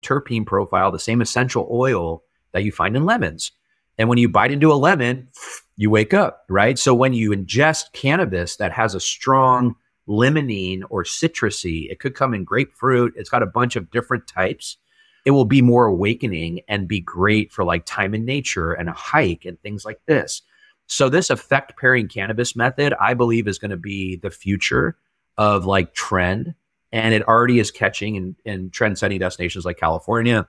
[0.03, 3.53] terpene profile, the same essential oil that you find in lemons.
[3.99, 5.29] And when you bite into a lemon,
[5.77, 6.79] you wake up, right?
[6.79, 9.77] So when you ingest cannabis that has a strong
[10.09, 14.77] limonene or citrusy, it could come in grapefruit, it's got a bunch of different types.
[15.25, 18.93] It will be more awakening and be great for like time in nature and a
[18.93, 20.43] hike and things like this.
[20.87, 24.97] So this effect pairing cannabis method, I believe, is going to be the future
[25.37, 26.55] of like trend,
[26.93, 30.47] and it already is catching in, in trend setting destinations like California.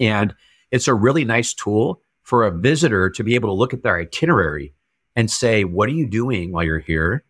[0.00, 0.34] And
[0.72, 3.98] it's a really nice tool for a visitor to be able to look at their
[3.98, 4.72] itinerary
[5.16, 7.24] and say, what are you doing while you're here?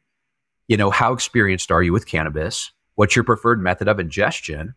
[0.68, 2.70] You know, how experienced are you with cannabis?
[2.96, 4.74] What's your preferred method of ingestion?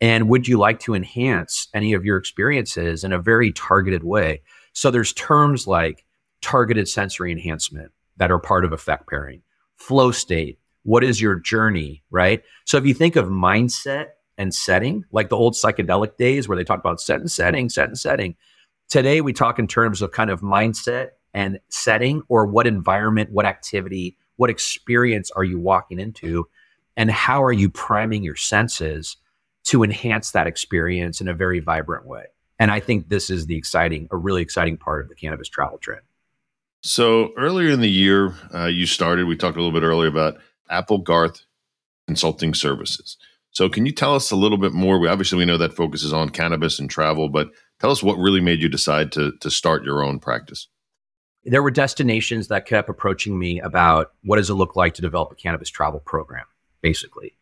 [0.00, 4.42] And would you like to enhance any of your experiences in a very targeted way?
[4.72, 6.04] So there's terms like
[6.40, 9.40] targeted sensory enhancement that are part of effect pairing.
[9.76, 12.42] Flow state, what is your journey, right?
[12.64, 14.06] So if you think of mindset
[14.36, 17.86] and setting, like the old psychedelic days where they talk about set and setting, set
[17.86, 18.34] and setting.
[18.90, 23.46] Today we talk in terms of kind of mindset and setting or what environment, what
[23.46, 26.48] activity, what experience are you walking into
[26.96, 29.16] and how are you priming your senses
[29.62, 32.24] to enhance that experience in a very vibrant way.
[32.58, 35.78] And I think this is the exciting, a really exciting part of the cannabis travel
[35.78, 36.02] trend.
[36.82, 39.28] So earlier in the year, uh, you started.
[39.28, 41.42] We talked a little bit earlier about Applegarth
[42.08, 43.18] Consulting Services.
[43.52, 44.98] So can you tell us a little bit more?
[44.98, 48.40] We obviously we know that focuses on cannabis and travel, but tell us what really
[48.40, 50.68] made you decide to to start your own practice.
[51.44, 55.32] There were destinations that kept approaching me about what does it look like to develop
[55.32, 56.44] a cannabis travel program,
[56.82, 57.34] basically.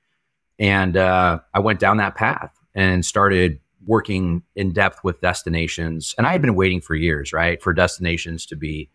[0.58, 6.14] And uh, I went down that path and started working in depth with destinations.
[6.16, 8.90] And I had been waiting for years, right, for destinations to be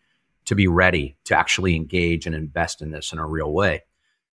[0.46, 3.82] to be ready to actually engage and invest in this in a real way.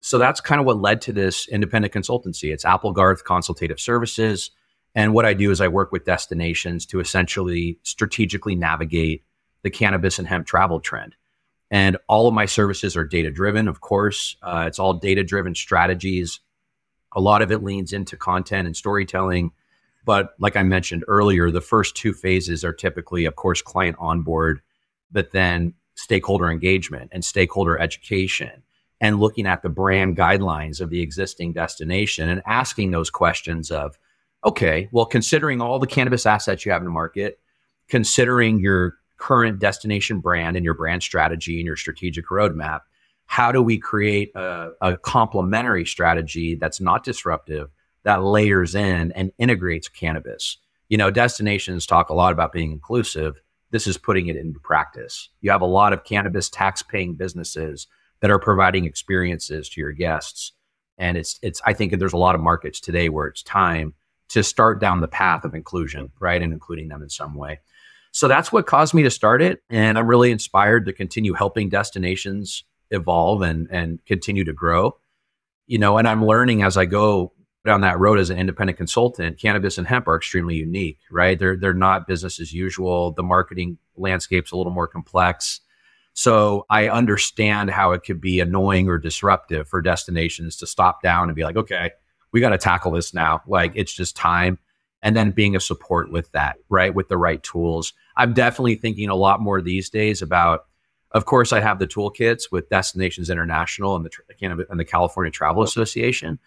[0.02, 2.52] So that's kind of what led to this independent consultancy.
[2.52, 4.52] It's Applegarth Consultative Services.
[4.94, 9.24] And what I do is I work with destinations to essentially strategically navigate
[9.64, 11.16] the cannabis and hemp travel trend.
[11.70, 14.36] And all of my services are data driven, of course.
[14.42, 16.42] Uh, it's all data driven strategies.
[17.16, 19.52] A lot of it leans into content and storytelling.
[20.04, 24.62] But like I mentioned earlier, the first two phases are typically, of course, client onboard,
[25.12, 28.64] but then stakeholder engagement and stakeholder education
[29.00, 33.98] and looking at the brand guidelines of the existing destination and asking those questions of,
[34.44, 37.40] okay, well, considering all the cannabis assets you have in the market,
[37.88, 42.82] considering your current destination brand and your brand strategy and your strategic roadmap,
[43.26, 47.70] how do we create a, a complementary strategy that's not disruptive,
[48.04, 50.58] that layers in and integrates cannabis?
[50.90, 53.40] You know, destinations talk a lot about being inclusive.
[53.70, 55.30] This is putting it into practice.
[55.40, 57.88] You have a lot of cannabis tax paying businesses
[58.20, 60.52] that are providing experiences to your guests.
[60.98, 63.94] And it's it's I think there's a lot of markets today where it's time
[64.32, 66.42] to start down the path of inclusion, right?
[66.42, 67.60] And including them in some way.
[68.12, 69.64] So that's what caused me to start it.
[69.70, 74.98] And I'm really inspired to continue helping destinations evolve and and continue to grow.
[75.68, 77.34] You know, and I'm learning as I go
[77.66, 81.38] down that road as an independent consultant, cannabis and hemp are extremely unique, right?
[81.38, 83.12] They're they're not business as usual.
[83.12, 85.62] The marketing landscape's a little more complex.
[86.14, 91.30] So I understand how it could be annoying or disruptive for destinations to stop down
[91.30, 91.92] and be like, okay,
[92.32, 93.42] we got to tackle this now.
[93.48, 94.60] Like it's just time.
[95.04, 96.94] And then being a support with that, right?
[96.94, 97.94] With the right tools.
[98.16, 100.66] I'm definitely thinking a lot more these days about,
[101.12, 105.64] of course, I have the toolkits with Destinations International and the, and the California Travel
[105.64, 106.38] Association,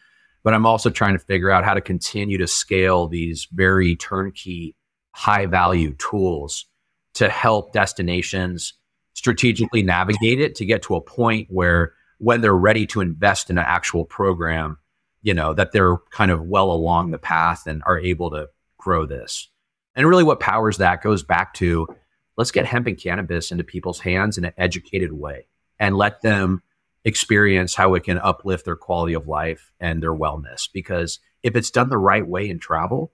[0.44, 4.76] but I'm also trying to figure out how to continue to scale these very turnkey,
[5.10, 6.66] high value tools
[7.14, 8.74] to help destinations
[9.14, 13.58] strategically navigate it to get to a point where when they're ready to invest in
[13.58, 14.78] an actual program,
[15.24, 18.48] you know, that they're kind of well along the path and are able to
[18.78, 19.48] grow this.
[19.96, 21.88] And really what powers that goes back to
[22.36, 25.46] let's get hemp and cannabis into people's hands in an educated way
[25.80, 26.62] and let them
[27.06, 30.68] experience how it can uplift their quality of life and their wellness.
[30.70, 33.10] Because if it's done the right way in travel,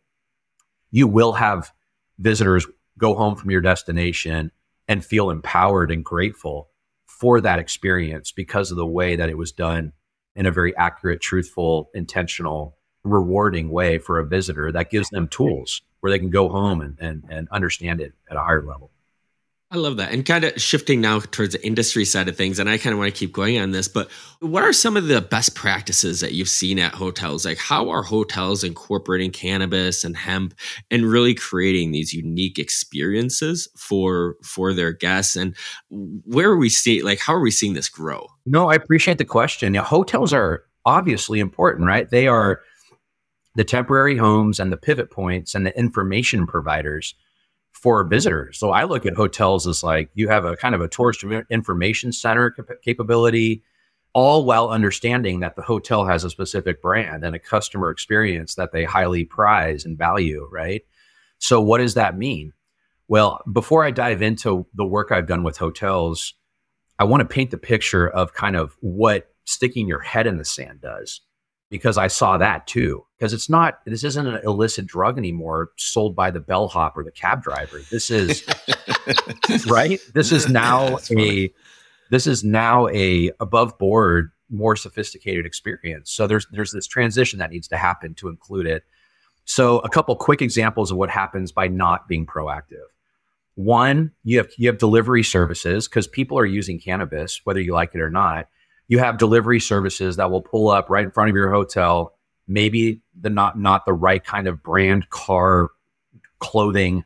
[0.90, 1.72] you will have
[2.18, 2.66] visitors
[2.98, 4.50] go home from your destination
[4.88, 6.70] and feel empowered and grateful
[7.06, 9.92] for that experience because of the way that it was done
[10.40, 12.74] in a very accurate, truthful, intentional,
[13.04, 16.96] rewarding way for a visitor that gives them tools where they can go home and,
[16.98, 18.90] and, and understand it at a higher level.
[19.72, 20.12] I love that.
[20.12, 22.98] And kind of shifting now towards the industry side of things, and I kind of
[22.98, 24.10] want to keep going on this, but
[24.40, 27.44] what are some of the best practices that you've seen at hotels?
[27.44, 30.54] Like, how are hotels incorporating cannabis and hemp
[30.90, 35.36] and really creating these unique experiences for for their guests?
[35.36, 35.54] And
[35.88, 38.26] where are we seeing, like, how are we seeing this grow?
[38.46, 39.72] No, I appreciate the question.
[39.72, 42.10] Now, hotels are obviously important, right?
[42.10, 42.60] They are
[43.54, 47.14] the temporary homes and the pivot points and the information providers
[47.80, 48.58] for visitors.
[48.58, 52.12] So I look at hotels as like you have a kind of a tourist information
[52.12, 53.62] center cap- capability,
[54.12, 58.72] all while understanding that the hotel has a specific brand and a customer experience that
[58.72, 60.82] they highly prize and value, right?
[61.38, 62.52] So what does that mean?
[63.08, 66.34] Well, before I dive into the work I've done with hotels,
[66.98, 70.44] I want to paint the picture of kind of what sticking your head in the
[70.44, 71.22] sand does
[71.70, 73.06] because I saw that too.
[73.16, 77.12] Because it's not, this isn't an illicit drug anymore sold by the bellhop or the
[77.12, 77.80] cab driver.
[77.90, 78.44] This is,
[79.66, 80.00] right?
[80.12, 81.52] This is now a,
[82.10, 86.10] this is now a above board, more sophisticated experience.
[86.10, 88.84] So there's, there's this transition that needs to happen to include it.
[89.44, 92.86] So a couple quick examples of what happens by not being proactive.
[93.54, 97.94] One, you have, you have delivery services because people are using cannabis, whether you like
[97.94, 98.48] it or not
[98.90, 102.12] you have delivery services that will pull up right in front of your hotel
[102.46, 105.70] maybe the not not the right kind of brand car
[106.40, 107.04] clothing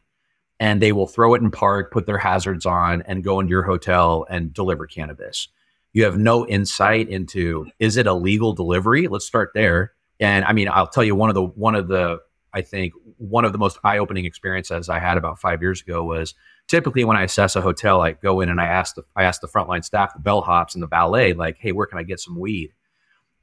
[0.59, 3.63] and they will throw it in park put their hazards on and go into your
[3.63, 5.49] hotel and deliver cannabis.
[5.93, 9.07] You have no insight into is it a legal delivery?
[9.07, 9.93] Let's start there.
[10.19, 12.21] And i mean i'll tell you one of the one of the
[12.55, 16.35] i think one of the most eye-opening experiences i had about five years ago was
[16.69, 19.41] typically when I assess a hotel, I go in and I ask the I ask
[19.41, 22.39] the frontline staff, the bellhops and the valet, like, hey, where can I get some
[22.39, 22.73] weed?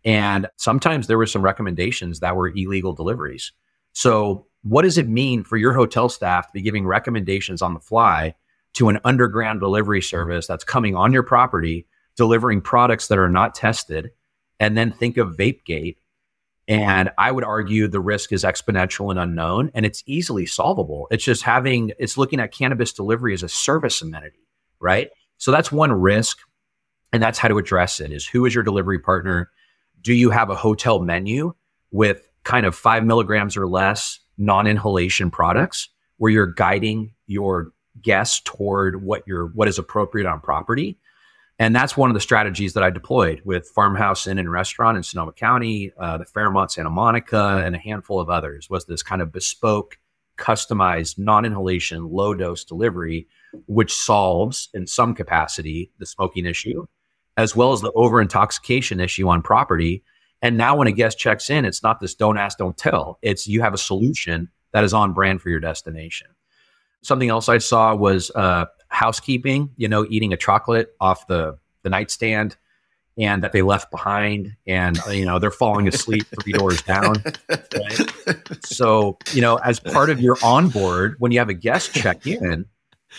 [0.03, 3.51] And sometimes there were some recommendations that were illegal deliveries.
[3.93, 7.80] So what does it mean for your hotel staff to be giving recommendations on the
[7.80, 8.36] fly
[8.74, 13.53] to an underground delivery service that's coming on your property, delivering products that are not
[13.53, 14.11] tested?
[14.59, 15.97] And then think of VapeGate
[16.72, 21.05] and I would argue the risk is exponential and unknown, and it's easily solvable.
[21.11, 24.47] It's just having, it's looking at cannabis delivery as a service amenity,
[24.80, 25.09] right?
[25.38, 26.38] So that's one risk.
[27.11, 29.51] And that's how to address it is who is your delivery partner?
[29.99, 31.53] Do you have a hotel menu
[31.91, 38.39] with kind of five milligrams or less non inhalation products where you're guiding your guests
[38.45, 40.97] toward what your what is appropriate on property?
[41.62, 45.03] And that's one of the strategies that I deployed with Farmhouse Inn and Restaurant in
[45.03, 48.68] Sonoma County, uh, the Fairmont Santa Monica, and a handful of others.
[48.68, 49.99] Was this kind of bespoke,
[50.39, 53.28] customized, non-inhalation, low-dose delivery,
[53.68, 56.88] which solves in some capacity the smoking issue,
[57.38, 60.03] as well as the over-intoxication issue on property.
[60.41, 63.45] And now, when a guest checks in, it's not this "don't ask, don't tell." It's
[63.45, 66.30] you have a solution that is on brand for your destination.
[67.03, 71.89] Something else I saw was uh, housekeeping, you know, eating a chocolate off the, the
[71.89, 72.57] nightstand
[73.17, 77.15] and that they left behind and uh, you know they're falling asleep three doors down
[77.49, 78.65] right?
[78.65, 82.65] so you know as part of your onboard when you have a guest check in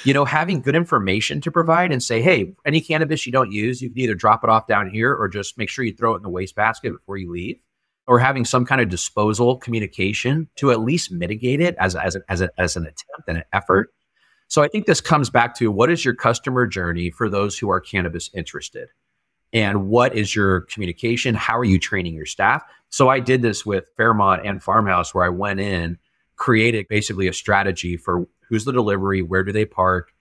[0.04, 3.82] you know having good information to provide and say hey any cannabis you don't use
[3.82, 6.16] you can either drop it off down here or just make sure you throw it
[6.16, 7.58] in the wastebasket before you leave
[8.06, 12.22] or having some kind of disposal communication to at least mitigate it as, as, a,
[12.28, 13.92] as, a, as an attempt and an effort
[14.52, 17.70] so I think this comes back to what is your customer journey for those who
[17.70, 18.90] are cannabis interested?
[19.54, 21.34] And what is your communication?
[21.34, 22.62] How are you training your staff?
[22.90, 25.96] So I did this with Fairmont and Farmhouse where I went in,
[26.36, 30.12] created basically a strategy for who's the delivery, where do they park,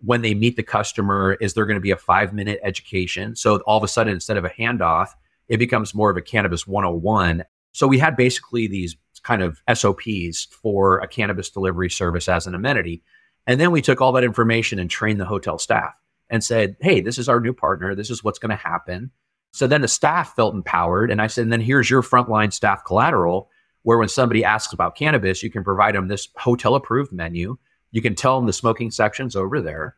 [0.00, 3.36] when they meet the customer, is there going to be a five minute education?
[3.36, 5.08] So all of a sudden, instead of a handoff,
[5.48, 7.44] it becomes more of a cannabis 101.
[7.72, 12.54] So we had basically these kind of SOPs for a cannabis delivery service as an
[12.54, 13.02] amenity.
[13.48, 15.94] And then we took all that information and trained the hotel staff
[16.28, 17.94] and said, hey, this is our new partner.
[17.94, 19.10] This is what's going to happen.
[19.52, 21.10] So then the staff felt empowered.
[21.10, 23.48] And I said, and then here's your frontline staff collateral
[23.84, 27.56] where when somebody asks about cannabis, you can provide them this hotel approved menu.
[27.90, 29.96] You can tell them the smoking section's over there.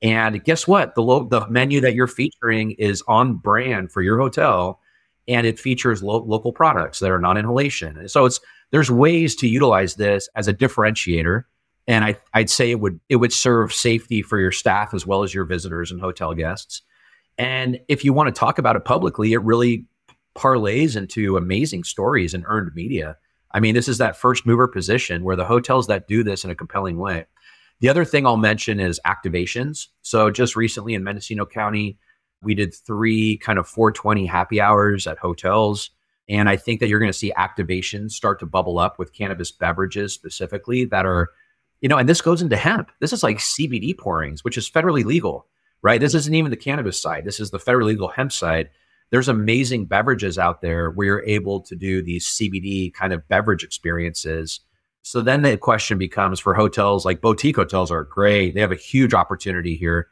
[0.00, 0.94] And guess what?
[0.94, 4.80] The, lo- the menu that you're featuring is on brand for your hotel
[5.26, 8.08] and it features lo- local products that are non inhalation.
[8.08, 8.38] So it's
[8.70, 11.44] there's ways to utilize this as a differentiator
[11.86, 15.22] and I, I'd say it would it would serve safety for your staff as well
[15.22, 16.82] as your visitors and hotel guests.
[17.38, 19.86] And if you want to talk about it publicly, it really
[20.36, 23.16] parlays into amazing stories and earned media.
[23.52, 26.50] I mean, this is that first mover position where the hotels that do this in
[26.50, 27.26] a compelling way.
[27.80, 29.88] The other thing I'll mention is activations.
[30.02, 31.98] So just recently in Mendocino County,
[32.42, 35.90] we did three kind of 420 happy hours at hotels.
[36.28, 39.50] And I think that you're going to see activations start to bubble up with cannabis
[39.50, 41.30] beverages specifically that are
[41.82, 42.90] you know, and this goes into hemp.
[43.00, 45.48] This is like CBD pourings, which is federally legal,
[45.82, 46.00] right?
[46.00, 47.24] This isn't even the cannabis side.
[47.24, 48.70] This is the federally legal hemp side.
[49.10, 53.64] There's amazing beverages out there where you're able to do these CBD kind of beverage
[53.64, 54.60] experiences.
[55.02, 58.54] So then the question becomes for hotels like boutique hotels are great.
[58.54, 60.06] They have a huge opportunity here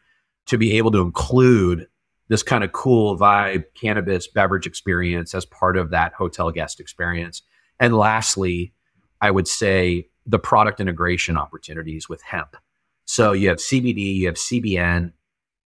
[0.47, 1.87] to be able to include
[2.29, 7.43] this kind of cool vibe cannabis beverage experience as part of that hotel guest experience.
[7.79, 8.75] And lastly,
[9.21, 12.57] I would say the product integration opportunities with hemp.
[13.05, 15.13] So you have CBD, you have CBN,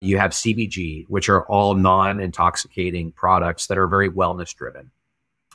[0.00, 4.90] you have CBG, which are all non intoxicating products that are very wellness driven.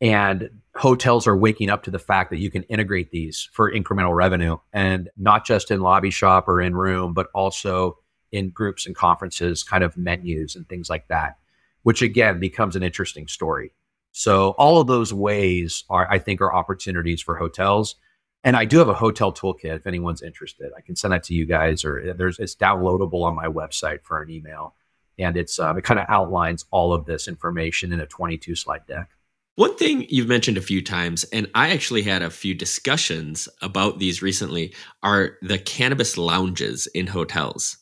[0.01, 4.15] And hotels are waking up to the fact that you can integrate these for incremental
[4.15, 7.97] revenue and not just in lobby shop or in room, but also
[8.31, 11.37] in groups and conferences, kind of menus and things like that,
[11.83, 13.73] which again becomes an interesting story.
[14.11, 17.95] So all of those ways are, I think, are opportunities for hotels.
[18.43, 20.71] And I do have a hotel toolkit if anyone's interested.
[20.77, 24.21] I can send that to you guys, or there's it's downloadable on my website for
[24.21, 24.75] an email,
[25.17, 28.85] and it's uh, it kind of outlines all of this information in a 22 slide
[28.87, 29.09] deck.
[29.55, 33.99] One thing you've mentioned a few times, and I actually had a few discussions about
[33.99, 34.73] these recently,
[35.03, 37.77] are the cannabis lounges in hotels.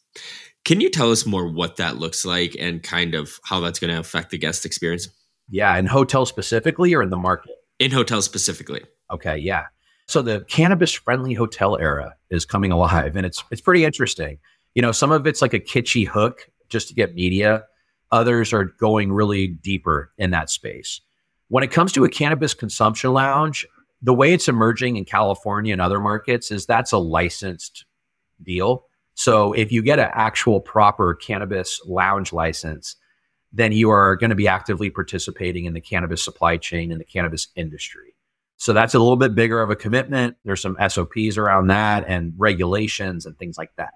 [0.66, 3.93] Can you tell us more what that looks like and kind of how that's going
[3.93, 5.08] to affect the guest experience?
[5.49, 7.51] Yeah, in hotels specifically, or in the market?
[7.78, 8.82] In hotels specifically.
[9.12, 9.66] Okay, yeah.
[10.08, 14.39] So the cannabis friendly hotel era is coming alive and it's it's pretty interesting.
[14.74, 17.66] You know, some of it's like a kitschy hook just to get media.
[18.12, 21.01] Others are going really deeper in that space.
[21.49, 23.66] When it comes to a cannabis consumption lounge,
[24.01, 27.86] the way it's emerging in California and other markets is that's a licensed
[28.41, 28.86] deal.
[29.16, 32.95] So if you get an actual proper cannabis lounge license,
[33.51, 37.05] then you are going to be actively participating in the cannabis supply chain and the
[37.05, 38.14] cannabis industry.
[38.58, 40.36] So that's a little bit bigger of a commitment.
[40.43, 43.93] There's some SOPs around that and regulations and things like that.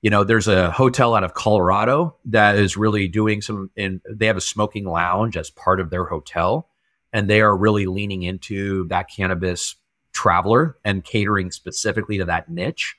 [0.00, 4.26] You know, there's a hotel out of Colorado that is really doing some, and they
[4.26, 6.68] have a smoking lounge as part of their hotel.
[7.12, 9.76] And they are really leaning into that cannabis
[10.12, 12.96] traveler and catering specifically to that niche.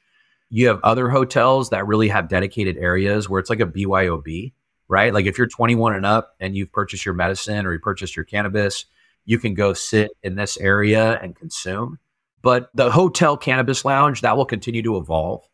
[0.49, 4.53] You have other hotels that really have dedicated areas where it's like a BYOB,
[4.87, 5.11] right?
[5.11, 8.25] Like if you're 21 and up and you've purchased your medicine or you purchased your
[8.25, 8.85] cannabis,
[9.25, 11.99] you can go sit in this area and consume.
[12.41, 15.47] But the hotel cannabis lounge, that will continue to evolve.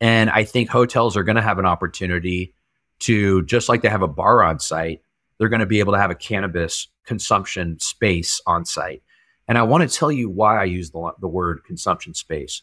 [0.00, 2.54] And I think hotels are going to have an opportunity
[3.00, 5.02] to just like they have a bar on site,
[5.38, 9.02] they're going to be able to have a cannabis consumption space on site.
[9.46, 12.62] And I want to tell you why I use the, the word consumption space.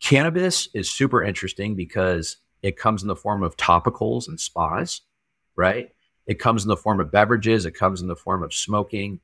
[0.00, 5.02] Cannabis is super interesting because it comes in the form of topicals and spas,
[5.54, 5.90] right?
[6.26, 9.20] It comes in the form of beverages, it comes in the form of smoking.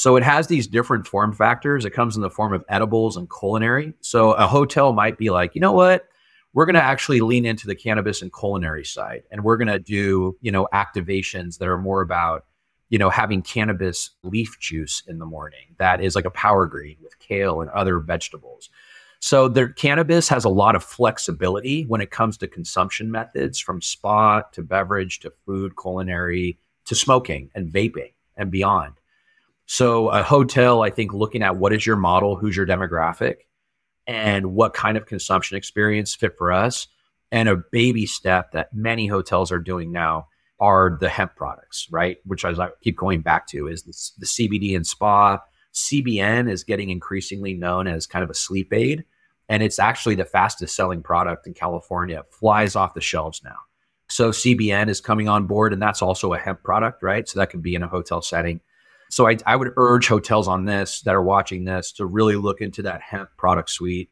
[0.00, 1.84] So it has these different form factors.
[1.84, 3.92] It comes in the form of edibles and culinary.
[4.00, 6.08] So a hotel might be like, you know what?
[6.54, 9.78] We're going to actually lean into the cannabis and culinary side, and we're going to
[9.78, 12.46] do, you know, activations that are more about,
[12.88, 15.76] you know, having cannabis leaf juice in the morning.
[15.76, 18.70] That is like a power green with kale and other vegetables.
[19.18, 23.82] So their cannabis has a lot of flexibility when it comes to consumption methods from
[23.82, 28.94] spa to beverage to food, culinary to smoking and vaping and beyond.
[29.72, 33.36] So a hotel, I think looking at what is your model, who's your demographic,
[34.04, 36.88] and what kind of consumption experience fit for us.
[37.30, 40.26] And a baby step that many hotels are doing now
[40.58, 42.16] are the hemp products, right?
[42.24, 42.52] Which I
[42.82, 43.84] keep going back to is
[44.18, 45.38] the CBD and spa.
[45.72, 49.04] CBN is getting increasingly known as kind of a sleep aid.
[49.48, 53.58] And it's actually the fastest selling product in California, it flies off the shelves now.
[54.08, 57.28] So CBN is coming on board, and that's also a hemp product, right?
[57.28, 58.62] So that could be in a hotel setting.
[59.10, 62.60] So I, I would urge hotels on this that are watching this to really look
[62.60, 64.10] into that hemp product suite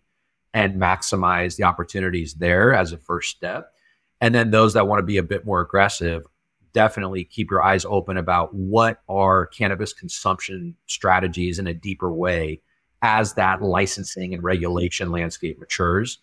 [0.52, 3.72] and maximize the opportunities there as a first step.
[4.20, 6.24] And then those that want to be a bit more aggressive,
[6.72, 12.60] definitely keep your eyes open about what are cannabis consumption strategies in a deeper way
[13.00, 16.18] as that licensing and regulation landscape matures.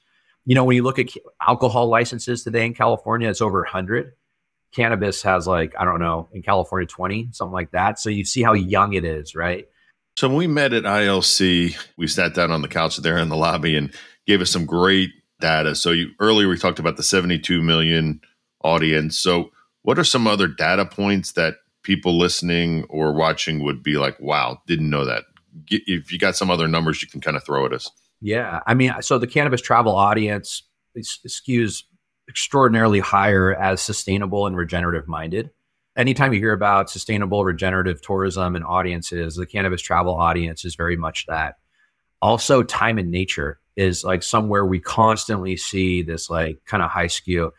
[0.45, 1.09] You know, when you look at
[1.47, 4.11] alcohol licenses today in California, it's over 100
[4.73, 7.99] cannabis has like I don't know in California 20 something like that.
[7.99, 9.65] So you see how young it is, right?
[10.17, 13.35] So when we met at ILC, we sat down on the couch there in the
[13.35, 13.93] lobby and
[14.25, 15.11] gave us some great
[15.41, 15.75] data.
[15.75, 18.21] So you, earlier we talked about the 72 million
[18.63, 19.19] audience.
[19.19, 19.51] So
[19.81, 24.61] what are some other data points that people listening or watching would be like, "Wow,
[24.67, 25.25] didn't know that."
[25.69, 27.91] If you got some other numbers, you can kind of throw at us.
[28.21, 30.63] Yeah, I mean, so the cannabis travel audience
[30.97, 31.83] skews
[32.27, 35.51] extraordinarily higher as sustainable and regenerative minded.
[35.97, 40.97] Anytime you hear about sustainable regenerative tourism and audiences, the cannabis travel audience is very
[40.97, 41.55] much that.
[42.21, 47.07] Also, time in nature is like somewhere we constantly see this like kind of high
[47.07, 47.53] skew.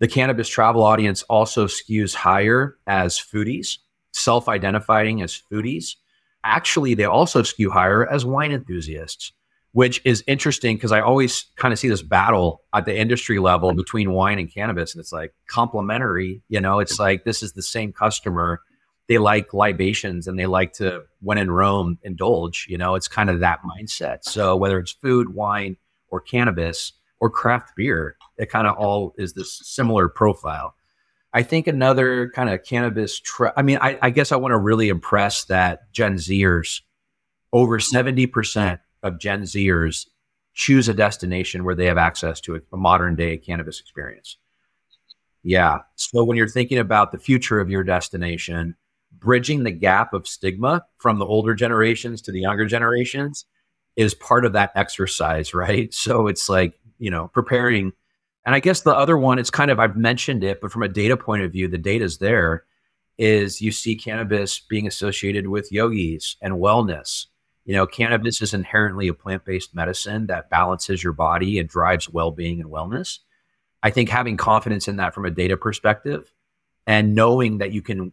[0.00, 3.78] The cannabis travel audience also skews higher as foodies,
[4.12, 5.94] self identifying as foodies.
[6.42, 9.32] Actually, they also skew higher as wine enthusiasts
[9.74, 13.74] which is interesting because I always kind of see this battle at the industry level
[13.74, 14.94] between wine and cannabis.
[14.94, 18.60] And it's like complementary, you know, it's like this is the same customer.
[19.08, 23.28] They like libations and they like to, when in Rome, indulge, you know, it's kind
[23.28, 24.22] of that mindset.
[24.22, 25.76] So whether it's food, wine,
[26.08, 30.76] or cannabis or craft beer, it kind of all is this similar profile.
[31.32, 34.58] I think another kind of cannabis, tra- I mean, I, I guess I want to
[34.58, 36.82] really impress that Gen Zers,
[37.52, 40.08] over 70% of Gen Zers
[40.54, 44.38] choose a destination where they have access to a, a modern day cannabis experience.
[45.42, 45.80] Yeah.
[45.96, 48.76] So when you're thinking about the future of your destination,
[49.12, 53.44] bridging the gap of stigma from the older generations to the younger generations
[53.94, 55.92] is part of that exercise, right?
[56.04, 57.92] So it's like, you know, preparing.
[58.46, 60.88] And I guess the other one, it's kind of, I've mentioned it, but from a
[60.88, 62.64] data point of view, the data's there,
[63.18, 67.26] is you see cannabis being associated with yogis and wellness
[67.64, 72.08] you know, cannabis is inherently a plant based medicine that balances your body and drives
[72.08, 73.20] well being and wellness.
[73.82, 76.32] I think having confidence in that from a data perspective
[76.86, 78.12] and knowing that you can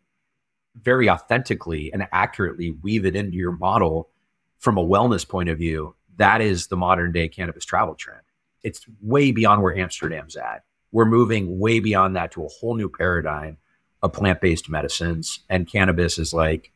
[0.75, 4.09] very authentically and accurately weave it into your model
[4.57, 8.21] from a wellness point of view, that is the modern day cannabis travel trend.
[8.63, 10.63] It's way beyond where Amsterdam's at.
[10.91, 13.57] We're moving way beyond that to a whole new paradigm
[14.01, 15.39] of plant based medicines.
[15.49, 16.71] And cannabis is like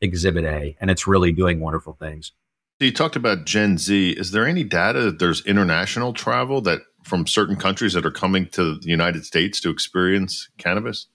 [0.00, 2.32] Exhibit A, and it's really doing wonderful things.
[2.78, 4.12] So You talked about Gen Z.
[4.12, 8.46] Is there any data that there's international travel that from certain countries that are coming
[8.50, 11.06] to the United States to experience cannabis?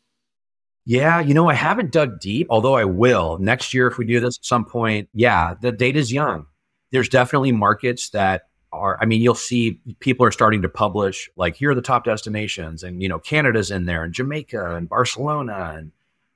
[0.85, 4.19] Yeah, you know, I haven't dug deep, although I will next year if we do
[4.19, 5.07] this at some point.
[5.13, 6.47] Yeah, the data's young.
[6.91, 11.55] There's definitely markets that are, I mean, you'll see people are starting to publish like
[11.55, 15.75] here are the top destinations, and you know, Canada's in there, and Jamaica, and Barcelona,
[15.77, 15.91] and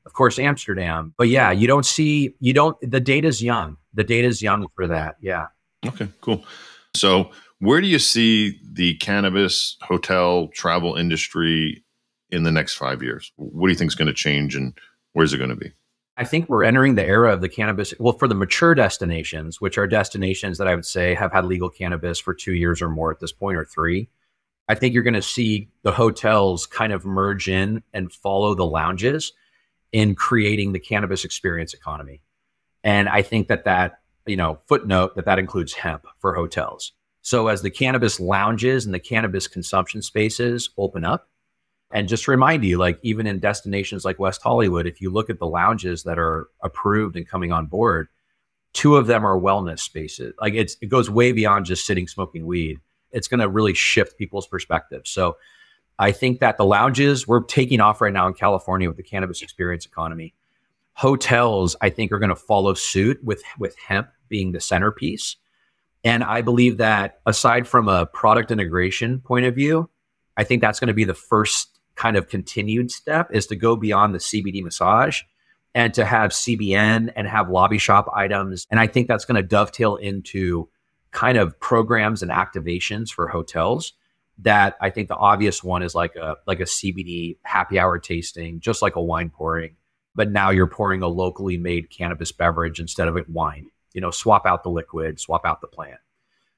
[0.07, 1.13] of course, Amsterdam.
[1.17, 3.75] But yeah, you don't see, you don't, the data's young.
[3.93, 5.17] The data's young for that.
[5.21, 5.47] Yeah.
[5.85, 6.43] Okay, cool.
[6.95, 11.83] So, where do you see the cannabis hotel travel industry
[12.29, 13.31] in the next five years?
[13.35, 14.77] What do you think is going to change and
[15.13, 15.73] where's it going to be?
[16.15, 17.93] I think we're entering the era of the cannabis.
[17.99, 21.69] Well, for the mature destinations, which are destinations that I would say have had legal
[21.69, 24.09] cannabis for two years or more at this point, or three,
[24.69, 28.65] I think you're going to see the hotels kind of merge in and follow the
[28.65, 29.33] lounges
[29.91, 32.21] in creating the cannabis experience economy.
[32.83, 36.93] And I think that that, you know, footnote that that includes hemp for hotels.
[37.21, 41.29] So as the cannabis lounges and the cannabis consumption spaces open up,
[41.91, 45.29] and just to remind you, like even in destinations like West Hollywood, if you look
[45.29, 48.09] at the lounges that are approved and coming on board,
[48.73, 50.33] two of them are wellness spaces.
[50.39, 52.79] Like it's it goes way beyond just sitting smoking weed.
[53.11, 55.03] It's going to really shift people's perspective.
[55.05, 55.37] So
[55.99, 59.41] I think that the lounges we're taking off right now in California with the cannabis
[59.41, 60.33] experience economy.
[60.93, 65.35] Hotels, I think, are going to follow suit with with hemp being the centerpiece.
[66.03, 69.89] And I believe that aside from a product integration point of view,
[70.37, 73.75] I think that's going to be the first kind of continued step is to go
[73.75, 75.21] beyond the CBD massage
[75.73, 78.65] and to have CBN and have lobby shop items.
[78.69, 80.69] And I think that's going to dovetail into
[81.11, 83.93] kind of programs and activations for hotels
[84.39, 88.59] that I think the obvious one is like a like a CBD happy hour tasting,
[88.59, 89.75] just like a wine pouring.
[90.15, 93.69] But now you're pouring a locally made cannabis beverage instead of a wine.
[93.93, 95.99] You know, swap out the liquid, swap out the plant.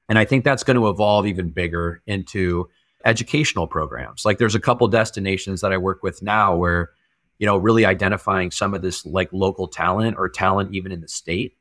[0.08, 2.68] And I think that's going to evolve even bigger into
[3.04, 4.24] educational programs.
[4.24, 6.90] Like there's a couple destinations that I work with now where,
[7.38, 11.08] you know, really identifying some of this like local talent or talent even in the
[11.08, 11.56] state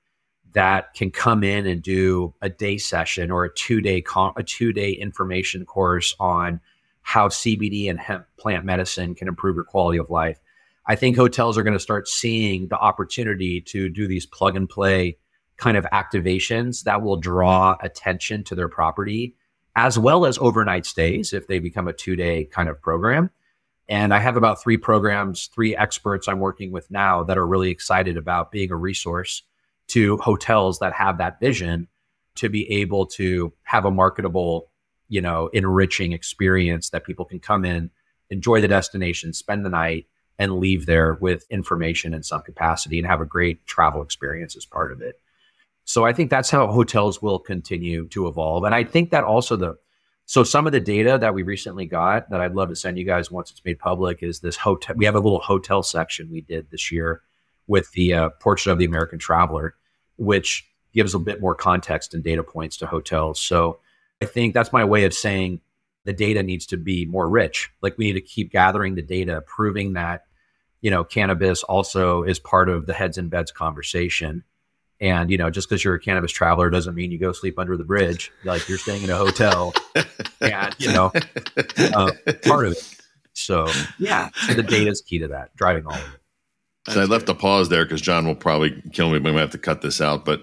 [0.54, 4.44] that can come in and do a day session or a two day con- a
[4.44, 6.60] two day information course on
[7.02, 10.40] how CBD and hemp plant medicine can improve your quality of life.
[10.86, 14.68] I think hotels are going to start seeing the opportunity to do these plug and
[14.68, 15.18] play
[15.58, 19.36] kind of activations that will draw attention to their property
[19.76, 23.30] as well as overnight stays if they become a two day kind of program.
[23.88, 27.72] And I have about three programs, three experts I'm working with now that are really
[27.72, 29.44] excited about being a resource
[29.90, 31.88] to hotels that have that vision
[32.36, 34.70] to be able to have a marketable,
[35.08, 37.90] you know, enriching experience that people can come in,
[38.30, 40.06] enjoy the destination, spend the night,
[40.38, 44.66] and leave there with information in some capacity and have a great travel experience as
[44.66, 45.20] part of it.
[45.84, 48.64] So I think that's how hotels will continue to evolve.
[48.64, 49.78] And I think that also the
[50.26, 53.04] so some of the data that we recently got that I'd love to send you
[53.04, 54.96] guys once it's made public is this hotel.
[54.96, 57.24] We have a little hotel section we did this year
[57.66, 59.76] with the uh, portrait of the American traveler,
[60.20, 63.40] which gives a bit more context and data points to hotels.
[63.40, 63.80] So
[64.22, 65.62] I think that's my way of saying
[66.06, 67.72] the data needs to be more rich.
[67.82, 70.26] Like we need to keep gathering the data, proving that
[70.82, 74.44] you know cannabis also is part of the heads and beds conversation
[75.02, 77.78] and you know, just because you're a cannabis traveler doesn't mean you go sleep under
[77.78, 78.32] the bridge.
[78.44, 79.74] Like you're staying in a hotel,
[80.42, 81.12] and you know,
[81.94, 82.12] uh,
[82.44, 83.02] part of it.
[83.34, 83.68] So
[83.98, 85.56] yeah, so the data is key to that.
[85.56, 86.19] Driving all of it.
[86.88, 89.20] So I left a pause there because John will probably kill me.
[89.20, 90.26] We might have to cut this out.
[90.26, 90.42] But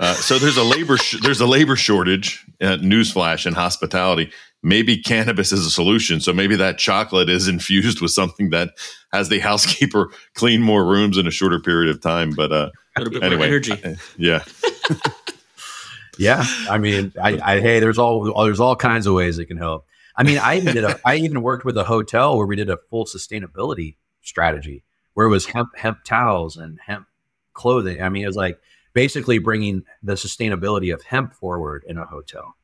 [0.00, 2.44] uh, so there's a labor sh- there's a labor shortage.
[2.60, 4.32] Uh, newsflash in hospitality.
[4.62, 6.20] Maybe cannabis is a solution.
[6.20, 8.70] So maybe that chocolate is infused with something that
[9.12, 12.30] has the housekeeper clean more rooms in a shorter period of time.
[12.30, 13.72] But uh, a little bit anyway, more energy.
[13.84, 14.42] Uh, yeah.
[16.18, 16.44] yeah.
[16.70, 19.86] I mean, I, I, hey, there's all there's all kinds of ways it can help.
[20.16, 22.70] I mean, I even did a, I even worked with a hotel where we did
[22.70, 24.84] a full sustainability strategy
[25.14, 27.06] where it was hemp hemp towels and hemp
[27.52, 28.02] clothing.
[28.02, 28.58] I mean, it was like
[28.92, 32.56] basically bringing the sustainability of hemp forward in a hotel.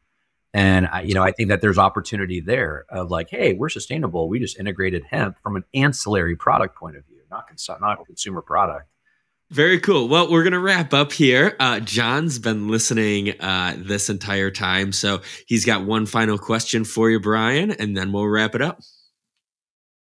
[0.53, 4.29] And I, you know, I think that there's opportunity there of like, hey, we're sustainable.
[4.29, 8.05] We just integrated hemp from an ancillary product point of view, not cons- not a
[8.05, 8.87] consumer product.
[9.51, 10.07] Very cool.
[10.09, 11.57] Well, we're going to wrap up here.
[11.59, 14.93] Uh, John's been listening uh, this entire time.
[14.93, 18.81] So he's got one final question for you, Brian, and then we'll wrap it up.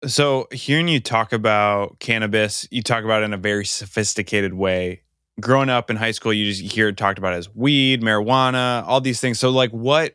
[0.06, 5.02] So, hearing you talk about cannabis, you talk about it in a very sophisticated way.
[5.40, 9.00] Growing up in high school, you just hear it talked about as weed, marijuana, all
[9.00, 9.38] these things.
[9.38, 10.14] So, like, what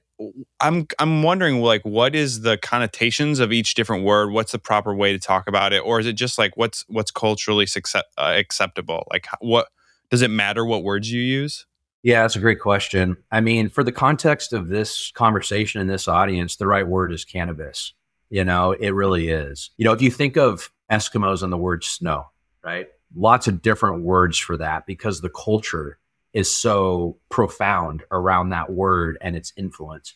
[0.59, 4.31] I'm I'm wondering like what is the connotations of each different word?
[4.31, 7.11] What's the proper way to talk about it, or is it just like what's what's
[7.11, 9.05] culturally success, uh, acceptable?
[9.11, 9.67] Like what
[10.09, 11.65] does it matter what words you use?
[12.01, 13.17] Yeah, that's a great question.
[13.31, 17.25] I mean, for the context of this conversation in this audience, the right word is
[17.25, 17.93] cannabis.
[18.29, 19.71] You know, it really is.
[19.77, 22.25] You know, if you think of Eskimos and the word snow,
[22.63, 22.87] right?
[23.15, 25.99] Lots of different words for that because the culture
[26.33, 30.15] is so profound around that word and its influence.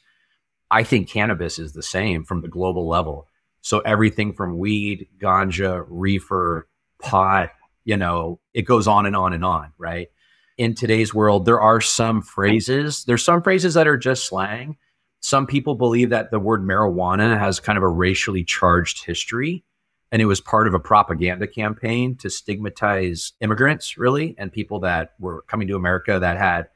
[0.69, 3.27] I think cannabis is the same from the global level.
[3.61, 6.67] So everything from weed, ganja, reefer,
[7.01, 7.51] pot,
[7.85, 10.09] you know, it goes on and on and on, right?
[10.57, 14.77] In today's world, there are some phrases, there's some phrases that are just slang.
[15.21, 19.63] Some people believe that the word marijuana has kind of a racially charged history
[20.11, 25.13] and it was part of a propaganda campaign to stigmatize immigrants really and people that
[25.19, 26.67] were coming to america that had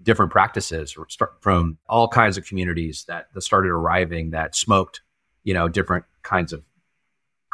[0.00, 0.96] different practices
[1.40, 5.00] from all kinds of communities that, started arriving that smoked
[5.48, 6.62] you know, different kinds of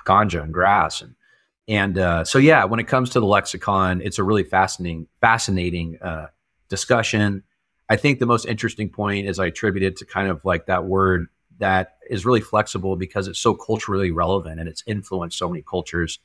[0.04, 1.14] ganja and grass and
[1.66, 5.96] and uh, so yeah, when it comes to the lexicon, it's a really fascinating fascinating
[6.02, 6.26] uh,
[6.68, 7.44] discussion.
[7.88, 10.84] I think the most interesting point is I attribute it to kind of like that
[10.84, 11.28] word
[11.58, 16.18] that is really flexible because it's so culturally relevant and it's influenced so many cultures.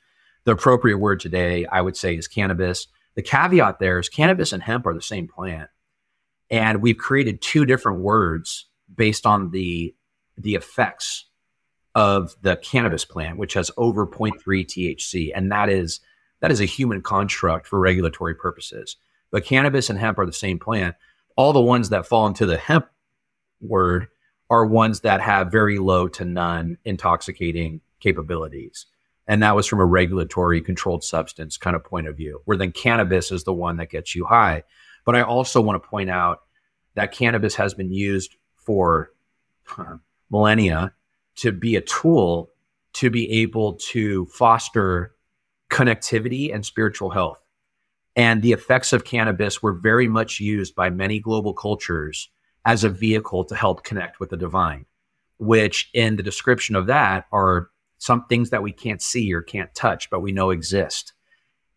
[0.46, 2.88] The appropriate word today, I would say, is cannabis.
[3.16, 5.70] The caveat there is cannabis and hemp are the same plant.
[6.50, 9.96] And we've created two different words based on the
[10.38, 11.26] the effects
[11.96, 16.00] of the cannabis plant, which has over 0.3 THC, and that is
[16.40, 18.96] that is a human construct for regulatory purposes.
[19.32, 20.96] But cannabis and hemp are the same plant.
[21.40, 22.90] All the ones that fall into the hemp
[23.62, 24.10] word
[24.50, 28.88] are ones that have very low to none intoxicating capabilities.
[29.26, 32.74] And that was from a regulatory controlled substance kind of point of view, where then
[32.74, 34.64] cannabis is the one that gets you high.
[35.06, 36.42] But I also want to point out
[36.96, 39.14] that cannabis has been used for
[40.30, 40.92] millennia
[41.38, 42.50] to be a tool
[42.96, 45.16] to be able to foster
[45.72, 47.42] connectivity and spiritual health.
[48.20, 52.30] And the effects of cannabis were very much used by many global cultures
[52.66, 54.86] as a vehicle to help connect with the divine,
[55.38, 59.74] which in the description of that are some things that we can't see or can't
[59.74, 61.14] touch, but we know exist.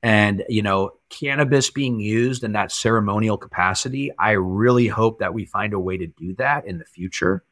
[0.03, 5.45] And, you know, cannabis being used in that ceremonial capacity, I really hope that we
[5.45, 7.45] find a way to do that in the future.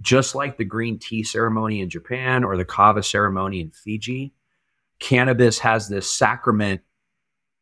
[0.00, 4.32] Just like the green tea ceremony in Japan or the kava ceremony in Fiji,
[5.00, 6.80] cannabis has this sacrament,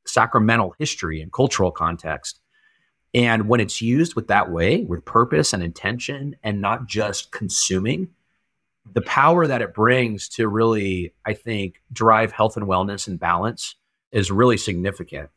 [0.07, 2.41] sacramental history and cultural context
[3.17, 8.09] and when it's used with that way, with purpose and intention, and not just consuming,
[8.93, 13.75] the power that it brings to really, I think, drive health and wellness and balance
[14.13, 15.31] is really significant.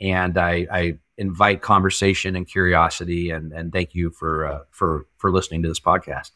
[0.00, 3.30] and I, I invite conversation and curiosity.
[3.30, 6.30] And and thank you for uh, for for listening to this podcast.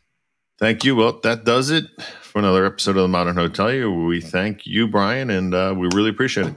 [0.59, 0.97] Thank you.
[0.97, 1.85] Well, that does it
[2.21, 4.09] for another episode of the Modern Hotelier.
[4.09, 6.55] We thank you, Brian, and uh, we really appreciate it.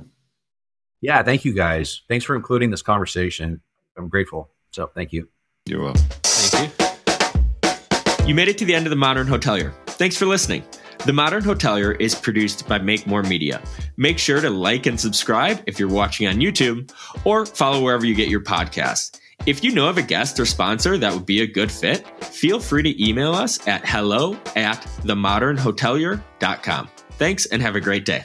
[1.02, 2.02] Yeah, thank you guys.
[2.08, 3.62] Thanks for including this conversation.
[3.98, 4.50] I'm grateful.
[4.72, 5.30] So, thank you.
[5.66, 6.02] You're welcome.
[6.24, 8.28] Thank you.
[8.28, 9.74] You made it to the end of the Modern Hotelier.
[9.88, 10.64] Thanks for listening.
[11.04, 13.60] The Modern Hotelier is produced by Make More Media.
[13.98, 16.94] Make sure to like and subscribe if you're watching on YouTube
[17.26, 19.20] or follow wherever you get your podcasts.
[19.48, 22.60] If you know of a guest or sponsor that would be a good fit, feel
[22.60, 26.90] free to email us at hello at themodernhotelier.com.
[27.14, 28.24] Thanks and have a great day.